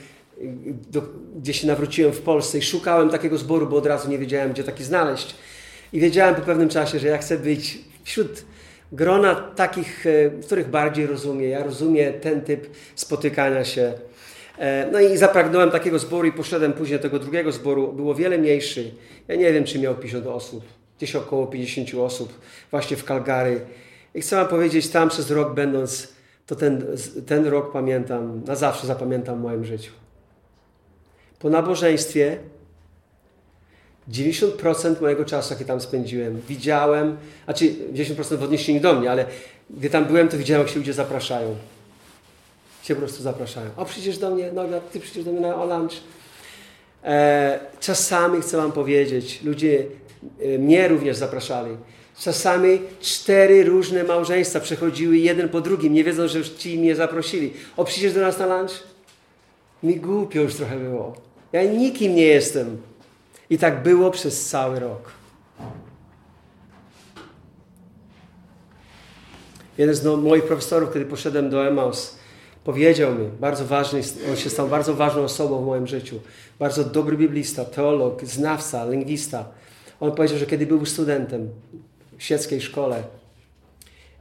[0.90, 1.02] do,
[1.36, 4.64] gdzie się nawróciłem w Polsce i szukałem takiego zboru, bo od razu nie wiedziałem, gdzie
[4.64, 5.34] taki znaleźć.
[5.92, 8.44] I wiedziałem po pewnym czasie, że ja chcę być wśród
[8.92, 11.50] grona takich, e, których bardziej rozumiem.
[11.50, 13.94] Ja rozumiem ten typ spotykania się.
[14.58, 17.92] E, no i zapragnąłem takiego zboru i poszedłem później do tego drugiego zboru.
[17.92, 18.90] Było wiele mniejszy.
[19.28, 20.75] Ja nie wiem, czy miał 50 osób.
[20.98, 23.60] Gdzieś około 50 osób właśnie w Calgary.
[24.14, 26.08] I chcę wam powiedzieć, tam przez rok będąc,
[26.46, 26.86] to ten,
[27.26, 29.92] ten rok pamiętam, na zawsze zapamiętam w moim życiu.
[31.38, 32.38] Po nabożeństwie
[34.10, 39.26] 90% mojego czasu, jaki tam spędziłem, widziałem, znaczy 10% w odniesieniu do mnie, ale
[39.70, 41.56] gdy tam byłem, to widziałem, jak się ludzie zapraszają.
[42.82, 43.70] Się po prostu zapraszają.
[43.76, 45.92] O, przyjdziesz do mnie, no, ty przyjdziesz do mnie na lunch.
[47.04, 49.86] E, czasami chcę wam powiedzieć, ludzie
[50.58, 51.76] mnie również zapraszali.
[52.18, 57.52] Czasami cztery różne małżeństwa przechodziły jeden po drugim, nie wiedząc, że już ci mnie zaprosili.
[57.76, 58.82] O, przyjdziesz do nas na lunch?
[59.82, 61.14] Mi głupio już trochę było.
[61.52, 62.76] Ja nikim nie jestem.
[63.50, 65.12] I tak było przez cały rok.
[69.78, 72.16] Jeden z no, moich profesorów, kiedy poszedłem do Emaus,
[72.64, 74.00] powiedział mi, bardzo ważny,
[74.30, 76.20] on się stał bardzo ważną osobą w moim życiu.
[76.58, 79.44] Bardzo dobry biblista, teolog, znawca, lingwista.
[80.00, 81.48] On powiedział, że kiedy był studentem
[82.18, 83.02] w sieckiej szkole,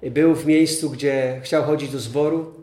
[0.04, 2.54] był w miejscu, gdzie chciał chodzić do zboru,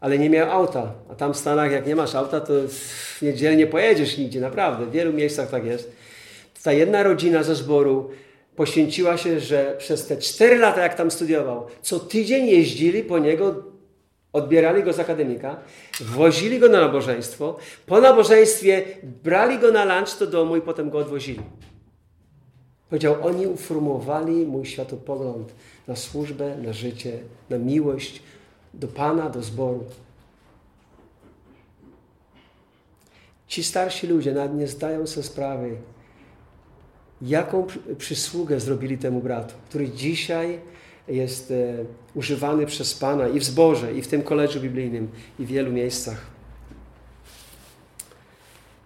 [0.00, 0.92] ale nie miał auta.
[1.10, 4.86] A tam w Stanach, jak nie masz auta, to w niedzielę nie pojedziesz nigdzie, naprawdę.
[4.86, 5.92] W wielu miejscach tak jest.
[6.62, 8.10] Ta jedna rodzina ze zboru
[8.56, 13.62] poświęciła się, że przez te cztery lata, jak tam studiował, co tydzień jeździli po niego,
[14.32, 15.56] odbierali go z akademika,
[16.00, 20.98] wozili go na nabożeństwo, po nabożeństwie brali go na lunch do domu i potem go
[20.98, 21.40] odwozili.
[22.90, 25.52] Powiedział, oni uformowali mój światopogląd
[25.88, 27.18] na służbę, na życie,
[27.50, 28.22] na miłość,
[28.74, 29.84] do Pana, do zboru.
[33.46, 35.76] Ci starsi ludzie nawet nie zdają sobie sprawy,
[37.22, 37.66] jaką
[37.98, 40.60] przysługę zrobili temu bratu, który dzisiaj
[41.08, 45.48] jest e, używany przez Pana i w zborze, i w tym koledżu biblijnym, i w
[45.48, 46.26] wielu miejscach.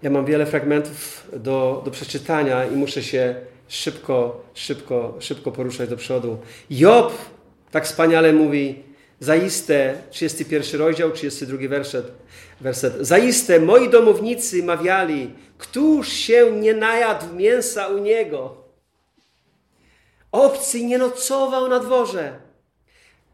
[0.02, 3.34] Ja mam wiele fragmentów do, do przeczytania i muszę się
[3.68, 6.38] szybko, szybko, szybko poruszać do przodu.
[6.70, 7.12] Job
[7.70, 8.82] tak wspaniale mówi,
[9.20, 12.06] Zaiste, 31 rozdział, 32 werset,
[12.60, 12.94] werset.
[13.00, 18.56] Zaiste moi domownicy mawiali, któż się nie najadł mięsa u niego?
[20.32, 22.32] Obcy nie nocował na dworze.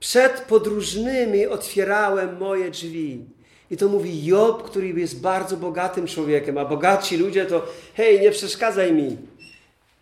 [0.01, 3.25] Przed podróżnymi otwierałem moje drzwi.
[3.71, 8.31] I to mówi Job, który jest bardzo bogatym człowiekiem, a bogaci ludzie to hej, nie
[8.31, 9.16] przeszkadzaj mi.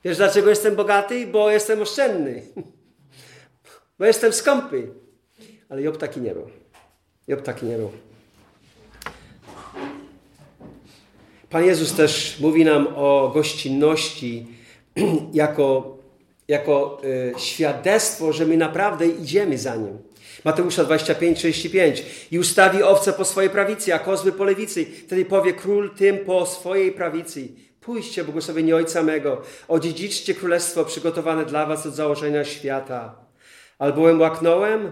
[0.05, 1.27] Wiesz dlaczego jestem bogaty?
[1.27, 2.43] Bo jestem oszczędny.
[3.99, 4.89] Bo jestem skąpy.
[5.69, 6.49] Ale Job taki nie był.
[7.29, 7.91] Job taki nie był.
[11.51, 14.47] Pan Jezus też mówi nam o gościnności
[15.33, 15.99] jako,
[16.49, 19.99] jako y, świadectwo, że my naprawdę idziemy za Nim.
[20.45, 22.05] Mateusza 25, 35.
[22.31, 24.87] I ustawi owce po swojej prawicy, a kozły po lewicy.
[25.07, 27.49] Wtedy powie król tym po swojej prawicy.
[27.81, 33.15] Pójście, błogosławieni Ojca mego, odziedziczcie królestwo przygotowane dla was od założenia świata.
[33.79, 34.91] Albowiem łaknąłem,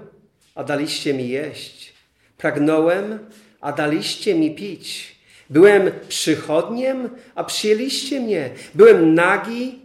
[0.54, 1.92] a daliście mi jeść.
[2.38, 3.18] Pragnąłem,
[3.60, 5.16] a daliście mi pić.
[5.50, 8.50] Byłem przychodniem, a przyjęliście mnie.
[8.74, 9.78] Byłem nagi,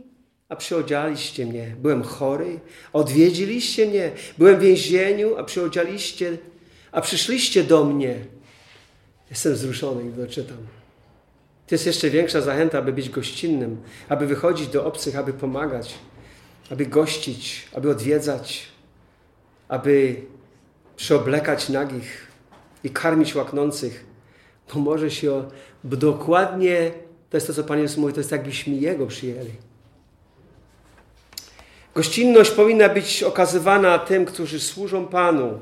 [0.50, 1.76] a przyodzialiście mnie.
[1.80, 2.60] Byłem chory,
[2.94, 4.12] a odwiedziliście mnie.
[4.38, 6.38] Byłem w więzieniu, a przyodzialiście,
[6.92, 8.16] a przyszliście do mnie.
[9.30, 10.81] Jestem wzruszony, gdy to czytam.
[11.72, 15.94] To jest jeszcze większa zachęta, aby być gościnnym, aby wychodzić do obcych, aby pomagać,
[16.70, 18.68] aby gościć, aby odwiedzać,
[19.68, 20.16] aby
[20.96, 22.28] przyoblekać nagich
[22.84, 24.06] i karmić łaknących,
[24.74, 25.44] bo może się,
[25.84, 26.92] bo dokładnie
[27.30, 29.54] to jest to, co Pan Jezus mówi, to jest jakbyśmy Jego przyjęli.
[31.96, 35.60] Gościnność powinna być okazywana tym, którzy służą Panu.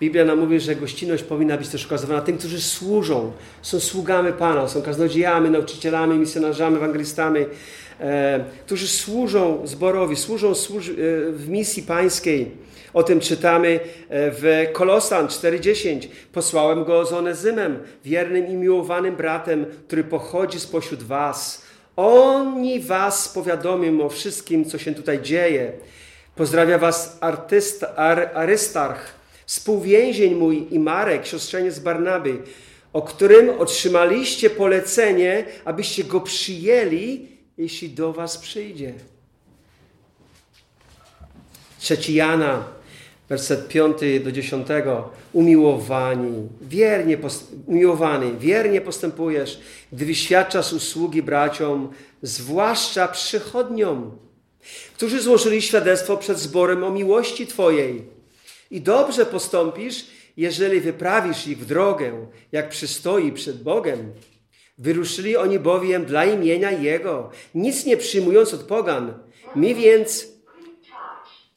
[0.00, 3.32] Biblia nam mówi, że gościnność powinna być też okazywana tym, którzy służą,
[3.62, 7.40] są sługami Pana, są kaznodziejami, nauczycielami, misjonarzami, ewangelistami,
[8.00, 10.92] e, którzy służą zborowi, służą służ e,
[11.32, 12.50] w misji pańskiej.
[12.94, 16.08] O tym czytamy e, w Kolosan 4:10.
[16.32, 21.62] Posłałem go z Onezymem, wiernym i miłowanym bratem, który pochodzi spośród was.
[21.96, 25.72] Oni was powiadomią o wszystkim, co się tutaj dzieje.
[26.36, 29.17] Pozdrawia was artysta, Ar, Arystarch,
[29.48, 32.42] współwięzień mój i Marek, siostrzeniec Barnaby,
[32.92, 38.94] o którym otrzymaliście polecenie, abyście go przyjęli, jeśli do was przyjdzie.
[41.78, 42.64] Trzeci Jana,
[43.28, 44.68] werset 5 do 10.
[45.32, 47.18] Umiłowani, wiernie,
[47.66, 49.60] umiłowany, wiernie postępujesz,
[49.92, 51.88] gdy wyświadczasz usługi braciom,
[52.22, 54.18] zwłaszcza przychodniom,
[54.94, 58.17] którzy złożyli świadectwo przed zborem o miłości Twojej.
[58.70, 64.12] I dobrze postąpisz, jeżeli wyprawisz ich w drogę, jak przystoi przed Bogiem.
[64.78, 69.14] Wyruszyli oni bowiem dla imienia Jego, nic nie przyjmując od pogan.
[69.54, 70.38] My więc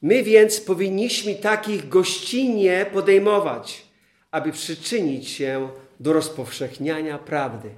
[0.02, 3.86] My więc powinniśmy takich gościnnie podejmować,
[4.30, 5.68] aby przyczynić się
[6.00, 7.70] do rozpowszechniania prawdy.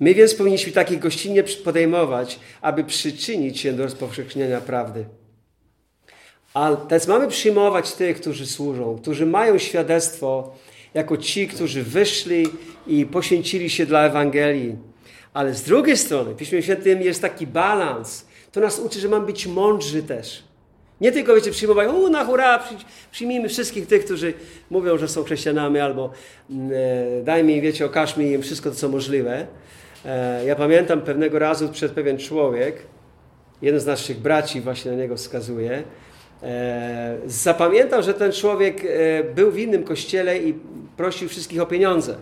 [0.00, 5.04] My więc powinniśmy takich gościnnie podejmować, aby przyczynić się do rozpowszechniania prawdy.
[6.54, 10.54] A teraz mamy przyjmować tych, którzy służą, którzy mają świadectwo,
[10.94, 12.46] jako ci, którzy wyszli
[12.86, 14.76] i poświęcili się dla Ewangelii.
[15.34, 18.26] Ale z drugiej strony, w Piśmie Świętym jest taki balans.
[18.52, 20.42] To nas uczy, że mamy być mądrzy też.
[21.00, 22.64] Nie tylko, wiecie, przyjmować, u na hura,
[23.10, 24.34] przyjmijmy wszystkich tych, którzy
[24.70, 26.10] mówią, że są chrześcijanami, albo
[26.50, 26.70] mm,
[27.20, 29.46] e, daj mi, wiecie, okaż mi im wszystko, co możliwe.
[30.04, 32.76] E, ja pamiętam pewnego razu przed pewien człowiek,
[33.62, 35.82] jeden z naszych braci właśnie na niego wskazuje,
[36.42, 40.54] e, zapamiętał, że ten człowiek e, był w innym kościele i
[40.96, 42.14] prosił wszystkich o pieniądze.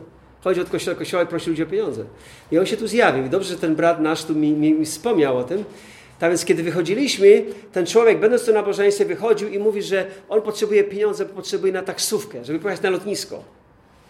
[0.45, 2.05] Chodzi od kościoła do kościoła i prosił ludzi o pieniądze.
[2.53, 3.29] I on się tu zjawił.
[3.29, 5.65] Dobrze, że ten brat nasz tu mi, mi, mi wspomniał o tym.
[6.19, 10.43] Tak więc, kiedy wychodziliśmy, ten człowiek, będąc tu na nabożeństwie, wychodził i mówi, że on
[10.43, 13.45] potrzebuje pieniądze, bo potrzebuje na taksówkę, żeby pojechać na lotnisko.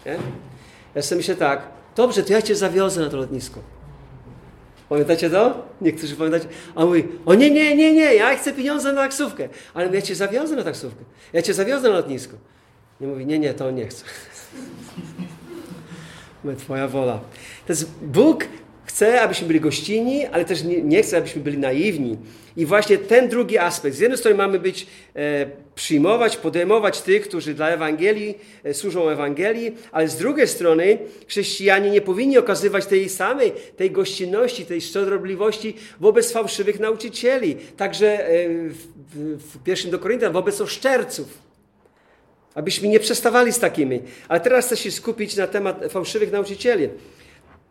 [0.06, 0.16] Nie?
[0.94, 1.62] Ja sobie myślę tak,
[1.96, 3.60] dobrze, to ja cię zawiozę na to lotnisko.
[4.90, 5.66] Pamiętacie to?
[5.80, 6.46] Niektórzy pamiętacie?
[6.74, 9.48] A on mówi, o nie, nie, nie, nie, ja chcę pieniądze na taksówkę.
[9.74, 11.04] Ale ja cię zawiozę na taksówkę.
[11.32, 12.36] Ja cię zawiozę na lotnisko.
[13.00, 14.04] Nie mówi, nie, nie, to on nie chce.
[16.44, 17.20] Mówię, twoja wola.
[17.66, 18.44] To jest Bóg
[18.90, 22.18] Chce, abyśmy byli gościnni, ale też nie, nie chce, abyśmy byli naiwni.
[22.56, 23.96] I właśnie ten drugi aspekt.
[23.96, 29.74] Z jednej strony mamy być, e, przyjmować, podejmować tych, którzy dla Ewangelii e, służą Ewangelii,
[29.92, 30.98] ale z drugiej strony
[31.28, 37.56] chrześcijanie nie powinni okazywać tej samej, tej gościnności, tej szczodrobliwości wobec fałszywych nauczycieli.
[37.76, 41.38] Także e, w, w, w pierwszym do Koryntian wobec oszczerców.
[42.54, 44.00] Abyśmy nie przestawali z takimi.
[44.28, 46.88] Ale teraz chcę się skupić na temat fałszywych nauczycieli.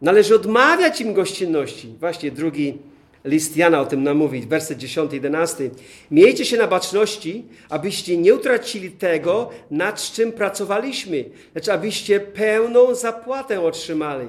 [0.02, 1.96] Należy odmawiać im gościnności.
[2.00, 2.78] Właśnie drugi
[3.26, 5.70] list Jana o tym nam mówi, werset 10-11.
[6.12, 13.62] Miejcie się na baczności, abyście nie utracili tego, nad czym pracowaliśmy, lecz abyście pełną zapłatę
[13.62, 14.28] otrzymali.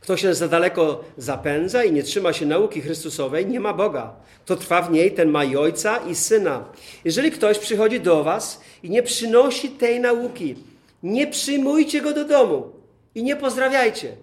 [0.00, 4.16] Kto się za daleko zapędza i nie trzyma się nauki Chrystusowej, nie ma Boga.
[4.44, 6.64] Kto trwa w niej, ten ma i ojca, i syna.
[7.04, 10.54] Jeżeli ktoś przychodzi do was i nie przynosi tej nauki,
[11.02, 12.72] nie przyjmujcie go do domu
[13.14, 14.16] i nie pozdrawiajcie.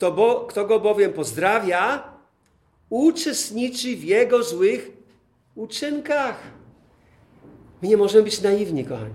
[0.00, 2.02] Kto, bo, kto go bowiem pozdrawia,
[2.90, 4.90] uczestniczy w jego złych
[5.54, 6.42] uczynkach.
[7.82, 9.14] My nie możemy być naiwni, kochani.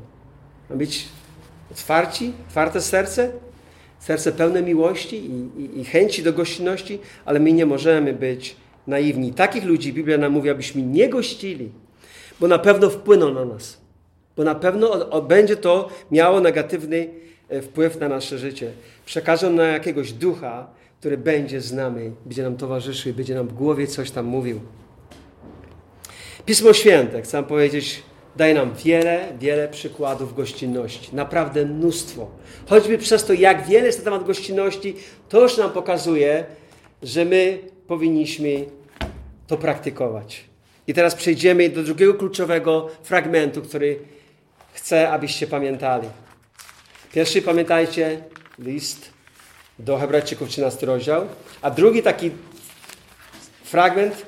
[0.69, 1.06] Mamy być
[1.71, 3.32] otwarci, otwarte serce,
[4.00, 8.55] serce pełne miłości i, i, i, chęci do gościnności, ale my nie możemy być
[8.88, 9.34] naiwni.
[9.34, 11.72] Takich ludzi Biblia nam mówi, abyśmy nie gościli,
[12.39, 13.78] bo na pewno wpłyną na nas.
[14.38, 17.10] Bo na pewno będzie to miało negatywny
[17.62, 18.72] wpływ na nasze życie.
[19.06, 20.68] Przekażą na jakiegoś ducha,
[21.00, 24.62] który będzie z nami, będzie nam towarzyszył, będzie nam w głowie coś tam mówił.
[26.46, 28.04] Pismo Święte, chcę powiedzieć,
[28.36, 31.16] daje nam wiele, wiele przykładów gościnności.
[31.16, 32.28] Naprawdę mnóstwo.
[32.68, 34.96] Choćby przez to, jak wiele jest na temat gościnności,
[35.30, 36.46] to już nam pokazuje,
[37.04, 38.66] że my powinniśmy
[39.48, 40.46] to praktykować.
[40.88, 44.00] I teraz przejdziemy do drugiego kluczowego fragmentu, który
[44.74, 46.08] chcę, abyście pamiętali.
[47.16, 48.20] Pierwszy, pamiętajcie,
[48.59, 49.09] list
[49.80, 51.28] do Hebrajczyków 13 rozdział.
[51.61, 52.32] A drugi taki
[53.63, 54.26] fragment,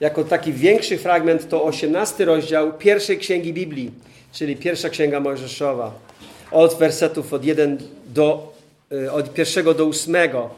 [0.00, 3.90] jako taki większy fragment, to 18 rozdział pierwszej księgi Biblii,
[4.32, 5.92] czyli pierwsza księga Mojżeszowa.
[6.50, 8.52] Od wersetów od 1 do,
[8.92, 10.50] y, od pierwszego do ósmego.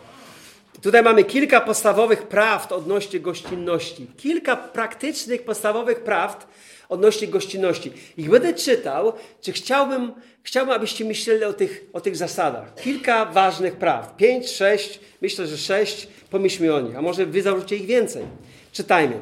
[0.82, 4.06] Tutaj mamy kilka podstawowych prawd odnośnie gościnności.
[4.16, 6.46] Kilka praktycznych, podstawowych prawd
[6.88, 7.92] odnośnie gościnności.
[8.16, 10.12] I będę czytał, czy chciałbym,
[10.42, 12.74] chciałbym, abyście myśleli o tych, o tych zasadach.
[12.74, 14.16] Kilka ważnych praw.
[14.16, 16.08] Pięć, sześć, myślę, że sześć.
[16.30, 16.96] Pomyślmy o nich.
[16.96, 18.24] A może wy zauważycie ich więcej.
[18.72, 19.20] Czytajmy.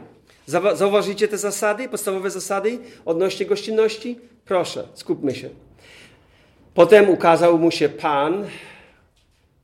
[0.74, 4.18] Zauważycie te zasady, podstawowe zasady odnośnie gościnności?
[4.44, 5.48] Proszę, skupmy się.
[6.74, 8.46] Potem ukazał mu się Pan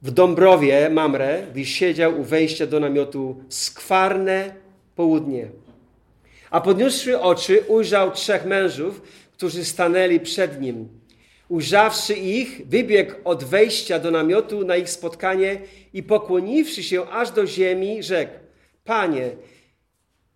[0.03, 4.55] w Dąbrowie Mamre, siedział u wejścia do namiotu skwarne
[4.97, 5.49] południe.
[6.51, 10.89] A podniósłszy oczy, ujrzał trzech mężów, którzy stanęli przed nim.
[11.49, 15.61] Ujrzawszy ich, wybiegł od wejścia do namiotu na ich spotkanie
[15.93, 18.33] i pokłoniwszy się aż do ziemi, rzekł:
[18.85, 19.31] Panie,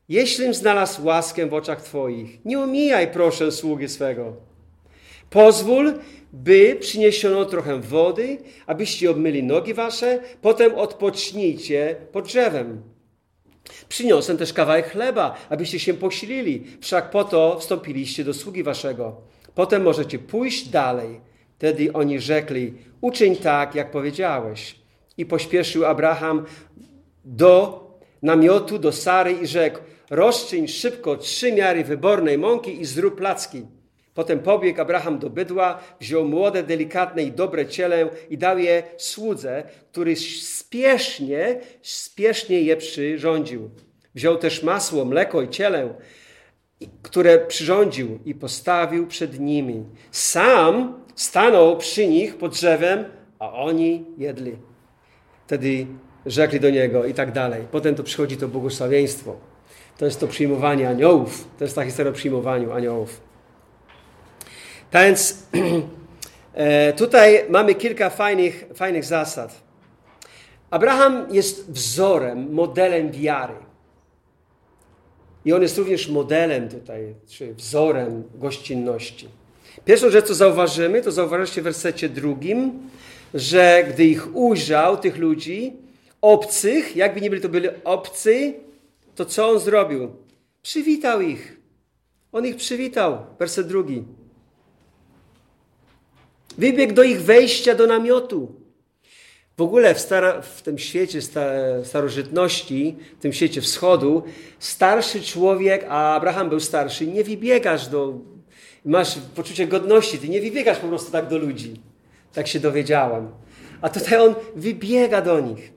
[0.09, 4.37] jeślim znalazł łaskę w oczach Twoich, nie omijaj proszę sługi swego.
[5.31, 5.95] Pozwól,
[6.35, 12.83] by przyniesiono trochę wody, abyście obmyli nogi wasze, potem odpocznijcie pod drzewem.
[13.89, 19.21] Przyniosłem też kawałek chleba, abyście się posilili, wszak po to wstąpiliście do sługi waszego.
[19.55, 21.21] Potem możecie pójść dalej.
[21.57, 24.77] Wtedy oni rzekli, uczyń tak, jak powiedziałeś.
[25.19, 26.47] I pośpieszył Abraham
[27.25, 27.85] do
[28.23, 29.79] namiotu, do Sary i rzekł,
[30.11, 33.67] rozczyń szybko trzy miary wybornej mąki i zrób placki.
[34.15, 39.63] Potem pobiegł Abraham do bydła, wziął młode, delikatne i dobre ciele i dał je słudze,
[39.93, 43.71] który spiesznie, spiesznie je przyrządził.
[44.15, 45.95] Wziął też masło, mleko i ciele,
[47.03, 49.85] które przyrządził i postawił przed nimi.
[50.11, 53.05] Sam stanął przy nich pod drzewem,
[53.39, 54.57] a oni jedli.
[55.47, 55.87] Wtedy
[56.27, 57.65] rzekli do niego i tak dalej.
[57.71, 59.37] Potem to przychodzi to błogosławieństwo.
[59.99, 61.49] To jest to przyjmowanie aniołów.
[61.59, 63.21] To jest ta historia o przyjmowaniu aniołów.
[64.95, 65.39] Tak więc
[66.55, 69.63] e, tutaj mamy kilka fajnych, fajnych zasad.
[70.71, 73.55] Abraham jest wzorem, modelem wiary.
[75.45, 79.29] I on jest również modelem tutaj, czy wzorem gościnności.
[79.85, 82.73] Pierwszą rzecz, co zauważymy, to zauważycie w wersecie drugim,
[83.35, 85.73] że gdy ich ujrzał, tych ludzi,
[86.21, 88.55] obcych, jakby nie byli to byli obcy,
[89.15, 90.11] to co on zrobił?
[90.63, 91.57] Przywitał ich.
[92.33, 93.19] On ich przywitał.
[93.39, 94.05] Werset drugi.
[96.59, 98.65] Wybiegł do ich wejścia do namiotu.
[99.57, 101.21] W ogóle w, stara, w tym świecie
[101.85, 104.23] starożytności, w tym świecie wschodu,
[104.59, 108.19] starszy człowiek, a Abraham był starszy, nie wybiegasz do.
[108.85, 111.81] Masz poczucie godności, ty nie wybiegasz po prostu tak do ludzi.
[112.33, 113.31] Tak się dowiedziałam.
[113.81, 115.73] A tutaj on wybiega do nich.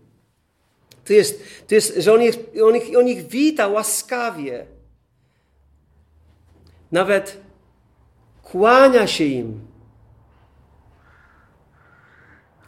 [1.05, 4.65] To jest, to jest że on ich, on, ich, on ich wita łaskawie.
[6.91, 7.38] Nawet
[8.43, 9.59] kłania się im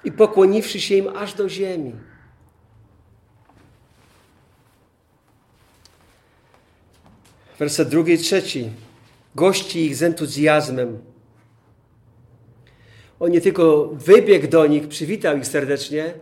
[0.04, 1.94] i pokłoniwszy się im aż do ziemi.
[7.60, 8.70] Werset drugi i trzeci.
[9.36, 11.00] Gości ich z entuzjazmem.
[13.20, 16.14] On nie tylko wybiegł do nich, przywitał ich serdecznie,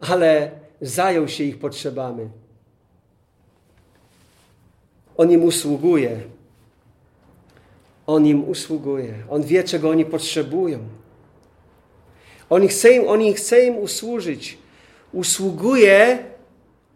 [0.00, 0.50] ale
[0.80, 2.28] zajął się ich potrzebami.
[5.16, 6.20] On im usługuje.
[8.06, 9.14] On im usługuje.
[9.30, 10.78] On wie, czego oni potrzebują.
[12.50, 14.58] On chce im, on chce im usłużyć.
[15.12, 16.18] Usługuje,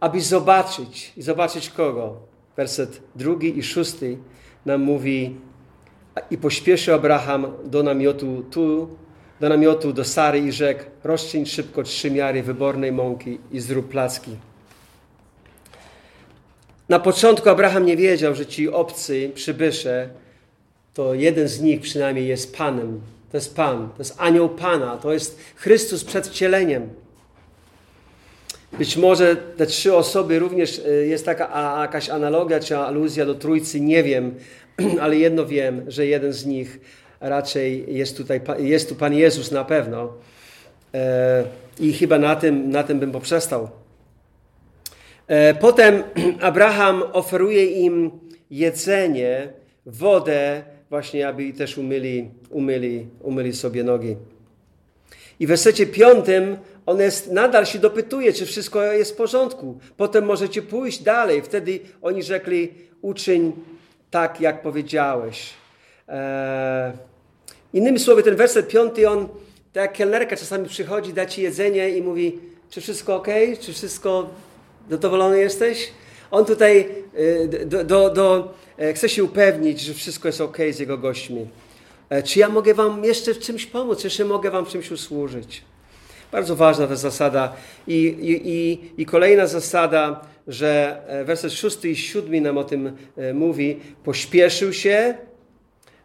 [0.00, 1.12] aby zobaczyć.
[1.16, 2.16] I zobaczyć kogo?
[2.56, 4.16] Werset drugi i szósty
[4.66, 5.36] nam mówi
[6.30, 8.88] i pośpieszył Abraham do namiotu tu,
[9.40, 14.30] do namiotu, do Sary i rzekł rozczyń szybko trzy miary wybornej mąki i zrób placki.
[16.88, 20.08] Na początku Abraham nie wiedział, że ci obcy przybysze,
[20.94, 23.00] to jeden z nich przynajmniej jest Panem,
[23.32, 26.88] to jest Pan, to jest anioł Pana, to jest Chrystus przed wcieleniem.
[28.78, 33.80] Być może te trzy osoby również e, jest taka jakaś analogia czy aluzja do Trójcy,
[33.80, 34.34] nie wiem,
[35.02, 36.80] ale jedno wiem, że jeden z nich
[37.20, 40.12] raczej jest tutaj, jest tu Pan Jezus na pewno.
[40.94, 41.44] E,
[41.80, 43.68] I chyba na tym, na tym bym poprzestał.
[45.26, 46.02] E, potem
[46.40, 48.10] Abraham oferuje im
[48.50, 49.48] jedzenie,
[49.86, 50.62] wodę,
[50.92, 54.16] właśnie aby też umyli, umyli, umyli sobie nogi.
[55.40, 59.78] I w wersecie piątym on jest, nadal się dopytuje, czy wszystko jest w porządku.
[59.96, 61.42] Potem możecie pójść dalej.
[61.42, 62.72] Wtedy oni rzekli,
[63.02, 63.52] uczyń
[64.10, 65.50] tak, jak powiedziałeś.
[66.08, 66.92] Eee,
[67.72, 69.28] innymi słowy, ten werset piąty, on,
[69.72, 72.38] tak jak kelnerka czasami przychodzi, da ci jedzenie i mówi,
[72.70, 73.28] Czy wszystko ok?
[73.60, 74.30] Czy wszystko
[74.90, 75.92] zadowolony jesteś?
[76.30, 76.88] On tutaj
[77.18, 81.46] y, do, do, do, e, chce się upewnić, że wszystko jest ok z jego gośćmi.
[82.10, 84.04] E, czy ja mogę wam jeszcze w czymś pomóc?
[84.04, 85.62] Jeszcze mogę wam w czymś usłużyć?
[86.32, 87.52] Bardzo ważna ta zasada.
[87.86, 92.96] I, i, i, i kolejna zasada, że e, werset szósty i siódmy nam o tym
[93.34, 93.80] mówi.
[94.04, 95.14] Pośpieszył się,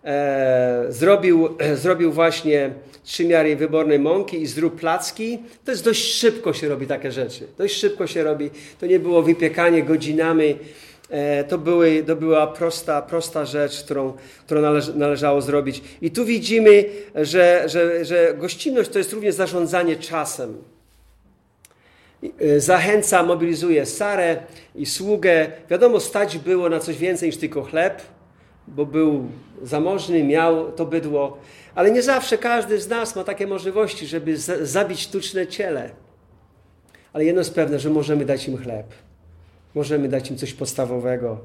[0.03, 1.49] e, zrobił,
[1.83, 2.71] zrobił właśnie
[3.03, 5.39] trzy miary wybornej mąki i zrób placki.
[5.65, 7.47] To jest dość szybko się robi takie rzeczy.
[7.57, 8.49] Dość szybko się robi.
[8.79, 10.55] To nie było wypiekanie godzinami.
[11.09, 14.13] E, to, były, to była prosta, prosta rzecz, którą,
[14.45, 15.81] którą należ, należało zrobić.
[16.01, 16.85] I tu widzimy,
[17.15, 20.57] że, że, że gościnność to jest również zarządzanie czasem.
[22.39, 24.37] E, zachęca, mobilizuje Sarę
[24.75, 25.51] i sługę.
[25.69, 28.01] Wiadomo, stać było na coś więcej niż tylko chleb
[28.67, 29.27] bo był
[29.63, 31.37] zamożny, miał to bydło,
[31.75, 35.89] ale nie zawsze każdy z nas ma takie możliwości, żeby zabić sztuczne ciele.
[37.13, 38.85] Ale jedno jest pewne, że możemy dać im chleb.
[39.77, 41.39] Możemy dać im coś podstawowego.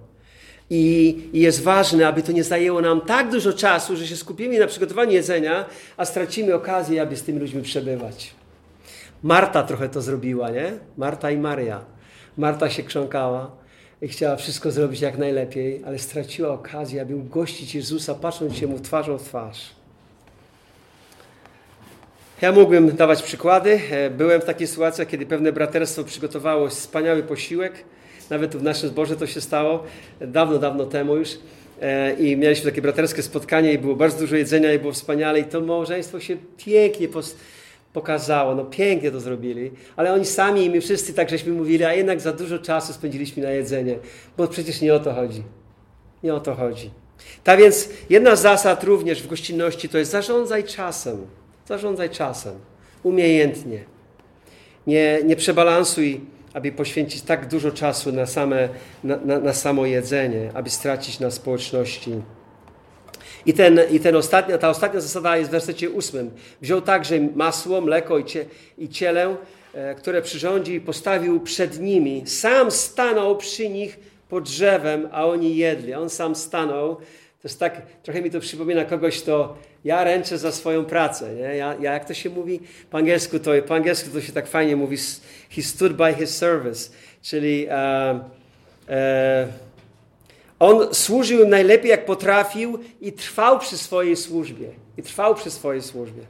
[0.71, 4.59] I, I, jest ważne, aby to nie zajęło nam tak dużo czasu, że się skupimy
[4.59, 5.65] na przygotowaniu jedzenia,
[5.97, 8.35] a stracimy okazję, aby z tymi ludźmi przebywać.
[9.23, 10.73] Marta trochę to zrobiła, nie?
[10.97, 11.85] Marta i Maria.
[12.37, 13.51] Marta się krząkała,
[14.03, 18.81] i chciała wszystko zrobić jak najlepiej, ale straciła okazję, aby ugościć Jezusa, patrząc się Mu
[18.81, 19.71] twarzą w twarz.
[22.41, 23.81] Ja mógłbym dawać przykłady.
[23.91, 27.85] E, byłem w takiej sytuacji, kiedy pewne braterstwo przygotowało wspaniały posiłek.
[28.33, 29.85] Nawet w naszym zborze to się stało,
[30.21, 31.29] dawno, dawno temu już.
[31.83, 35.41] E, I mieliśmy takie braterskie spotkanie i było bardzo dużo jedzenia i było wspaniale.
[35.41, 37.09] I to małżeństwo się pięknie
[37.93, 38.55] pokazało.
[38.55, 42.21] No pięknie to zrobili, ale oni sami i my wszyscy tak żeśmy mówili, a jednak
[42.21, 43.99] za dużo czasu spędziliśmy na jedzenie,
[44.37, 45.43] bo przecież nie o to chodzi.
[46.23, 46.91] Nie o to chodzi.
[47.45, 51.27] Tak więc jedna z zasad również w gościnności to jest zarządzaj czasem.
[51.69, 52.55] Zarządzaj czasem.
[53.03, 53.85] Umiejętnie.
[54.87, 56.21] Nie, nie przebalansuj,
[56.55, 58.69] aby poświęcić tak dużo czasu na, same,
[59.05, 62.13] na, na, na samo jedzenie, aby stracić na społeczności.
[63.47, 66.31] I, ten, i ten ostatnia, ta ostatnia zasada jest w wersecie ósmym.
[66.61, 68.45] Wziął także masło, mleko i, cie,
[68.79, 69.37] i cielę,
[69.75, 72.23] e, które przyrządził i postawił przed nimi.
[72.27, 73.99] Sam stanął przy nich
[74.29, 75.95] pod drzewem, a oni jedli.
[75.95, 76.97] On sam stanął.
[76.97, 81.35] To jest tak, trochę mi to przypomina kogoś, to ja ręczę za swoją pracę.
[81.35, 81.41] Nie?
[81.41, 82.61] Ja, ja, jak to się mówi
[82.91, 84.97] po angielsku, to, po angielsku to się tak fajnie mówi,
[85.51, 86.91] he stood by his service,
[87.23, 88.21] czyli uh,
[88.89, 89.53] uh,
[90.59, 94.69] on służył najlepiej jak potrafił i trwał przy swojej służbie.
[94.97, 96.23] I trwał przy swojej służbie.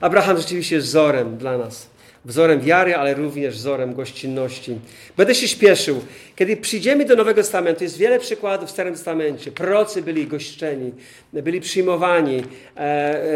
[0.00, 1.88] Abraham rzeczywiście jest wzorem dla nas
[2.26, 4.78] wzorem wiary, ale również wzorem gościnności.
[5.16, 6.00] Będę się śpieszył.
[6.36, 9.52] Kiedy przyjdziemy do Nowego Testamentu, jest wiele przykładów w Starym Testamencie.
[9.52, 10.92] Prorocy byli goszczeni,
[11.32, 12.42] byli przyjmowani.
[12.76, 12.80] E,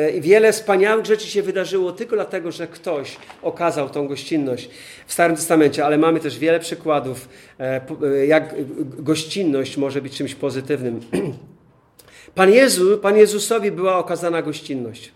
[0.07, 4.71] e, I wiele wspaniałych rzeczy się wydarzyło tylko dlatego, że ktoś okazał tą gościnność
[5.07, 7.29] w Starym Testamencie, ale mamy też wiele przykładów,
[7.61, 8.55] e, jak
[8.99, 11.01] gościnność może być czymś pozytywnym.
[12.35, 15.13] Pan, Jezu, Pan Jezusowi była okazana gościnność.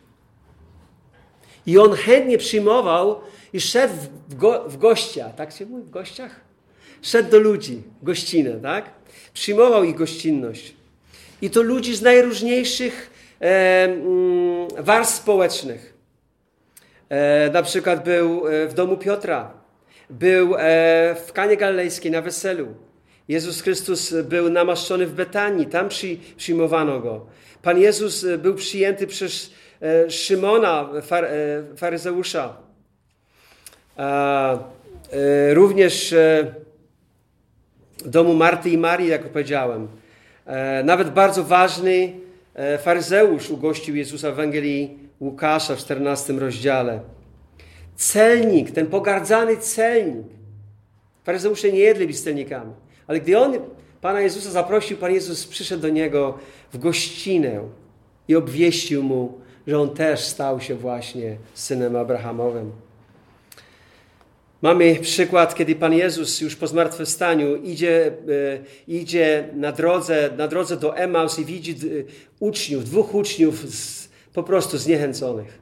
[1.67, 3.21] I on chętnie przyjmował
[3.55, 3.95] i szedł
[4.29, 6.41] w, go, w gościa, tak się mówi, w gościach?
[7.03, 8.91] Szedł do ludzi, gościnę, tak?
[9.35, 10.75] Przyjmował ich gościnność.
[11.43, 15.95] I to ludzi z najróżniejszych e, mm, warstw społecznych.
[17.09, 19.51] E, na przykład był e, w domu Piotra,
[20.11, 20.61] był e,
[21.27, 22.67] w Kanie Galilejskiej na weselu.
[23.29, 27.27] Jezus Chrystus był namaszczony w Betanii, tam przy, przyjmowano go.
[27.63, 29.51] Pan Jezus był przyjęty przez
[29.83, 31.29] e, Szymona, far,
[31.77, 32.65] faryzeusza.
[33.99, 36.55] E, również e,
[38.05, 39.89] domu Marty i Marii, jak powiedziałem.
[40.47, 42.13] E, nawet bardzo ważny
[42.79, 47.01] faryzeusz ugościł Jezusa w Ewangelii Łukasza w 14 rozdziale.
[47.97, 50.27] Celnik, ten pogardzany celnik.
[51.25, 52.73] Faryzeusze nie jedli z celnikami.
[53.07, 53.59] Ale gdy on
[54.01, 56.39] Pana Jezusa zaprosił, Pan Jezus przyszedł do niego
[56.73, 57.61] w gościnę
[58.29, 62.84] i obwieścił mu, że on też stał się właśnie synem Abrahamowym.
[64.65, 68.13] Mamy przykład, kiedy Pan Jezus już po zmartwychwstaniu idzie, e,
[68.89, 71.77] idzie na, drodze, na drodze do Emaus i widzi
[72.41, 75.59] uczniów, dwóch uczniów z, po prostu zniechęconych.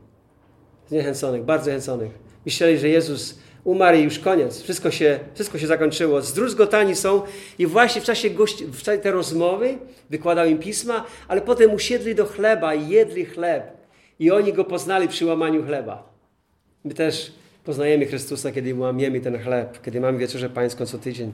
[0.88, 2.12] Zniechęconych, bardzo zniechęconych.
[2.46, 4.62] Myśleli, że Jezus umarł i już koniec.
[4.62, 6.22] Wszystko się, wszystko się zakończyło.
[6.22, 7.22] Zdruzgotani są
[7.58, 9.78] i właśnie w czasie, gości, w czasie tej rozmowy
[10.10, 13.72] wykładał im pisma, ale potem usiedli do chleba i jedli chleb.
[14.18, 16.12] I oni go poznali przy łamaniu chleba.
[16.84, 21.32] My też poznajemy Chrystusa, kiedy łamiemy ten chleb, kiedy mamy wieczerzę pańską co tydzień.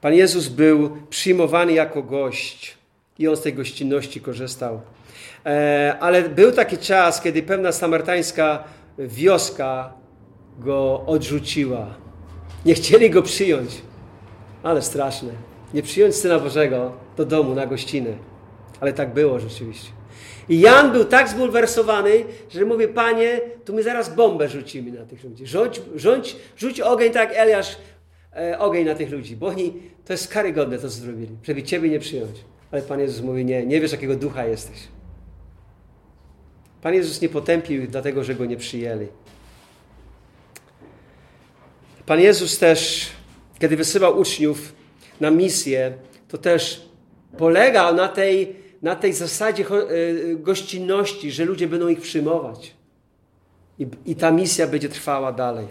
[0.00, 2.76] Pan Jezus był przyjmowany jako gość
[3.18, 4.80] i on z tej gościnności korzystał.
[5.46, 8.64] E, ale był taki czas, kiedy pewna samarytańska
[8.98, 9.92] wioska
[10.58, 11.86] go odrzuciła.
[12.64, 13.82] Nie chcieli go przyjąć.
[14.62, 15.32] Ale straszne.
[15.74, 18.10] Nie przyjąć Syna Bożego do domu na gościnę.
[18.80, 19.90] Ale tak było rzeczywiście.
[20.48, 25.24] I Jan był tak zbulwersowany, że mówi, panie, tu my zaraz bombę rzucimy na tych
[25.24, 25.46] ludzi.
[25.46, 27.76] Rzuć, rzuć, rzuć ogień tak Eliasz
[28.36, 29.72] e, ogień na tych ludzi, bo oni,
[30.04, 32.36] to jest karygodne to, co zrobili, żeby ciebie nie przyjąć.
[32.70, 34.78] Ale Pan Jezus mówi, nie, nie wiesz jakiego ducha jesteś.
[36.82, 39.06] Pan Jezus nie potępił dlatego, że Go nie przyjęli.
[42.06, 43.08] Pan Jezus też,
[43.58, 44.72] kiedy wysyłał uczniów
[45.20, 45.92] na misję,
[46.28, 46.88] to też
[47.38, 49.76] polegał na tej, na tej zasadzie e,
[50.34, 52.74] gościnności, że ludzie będą ich przyjmować.
[53.78, 55.66] I, I ta misja będzie trwała dalej.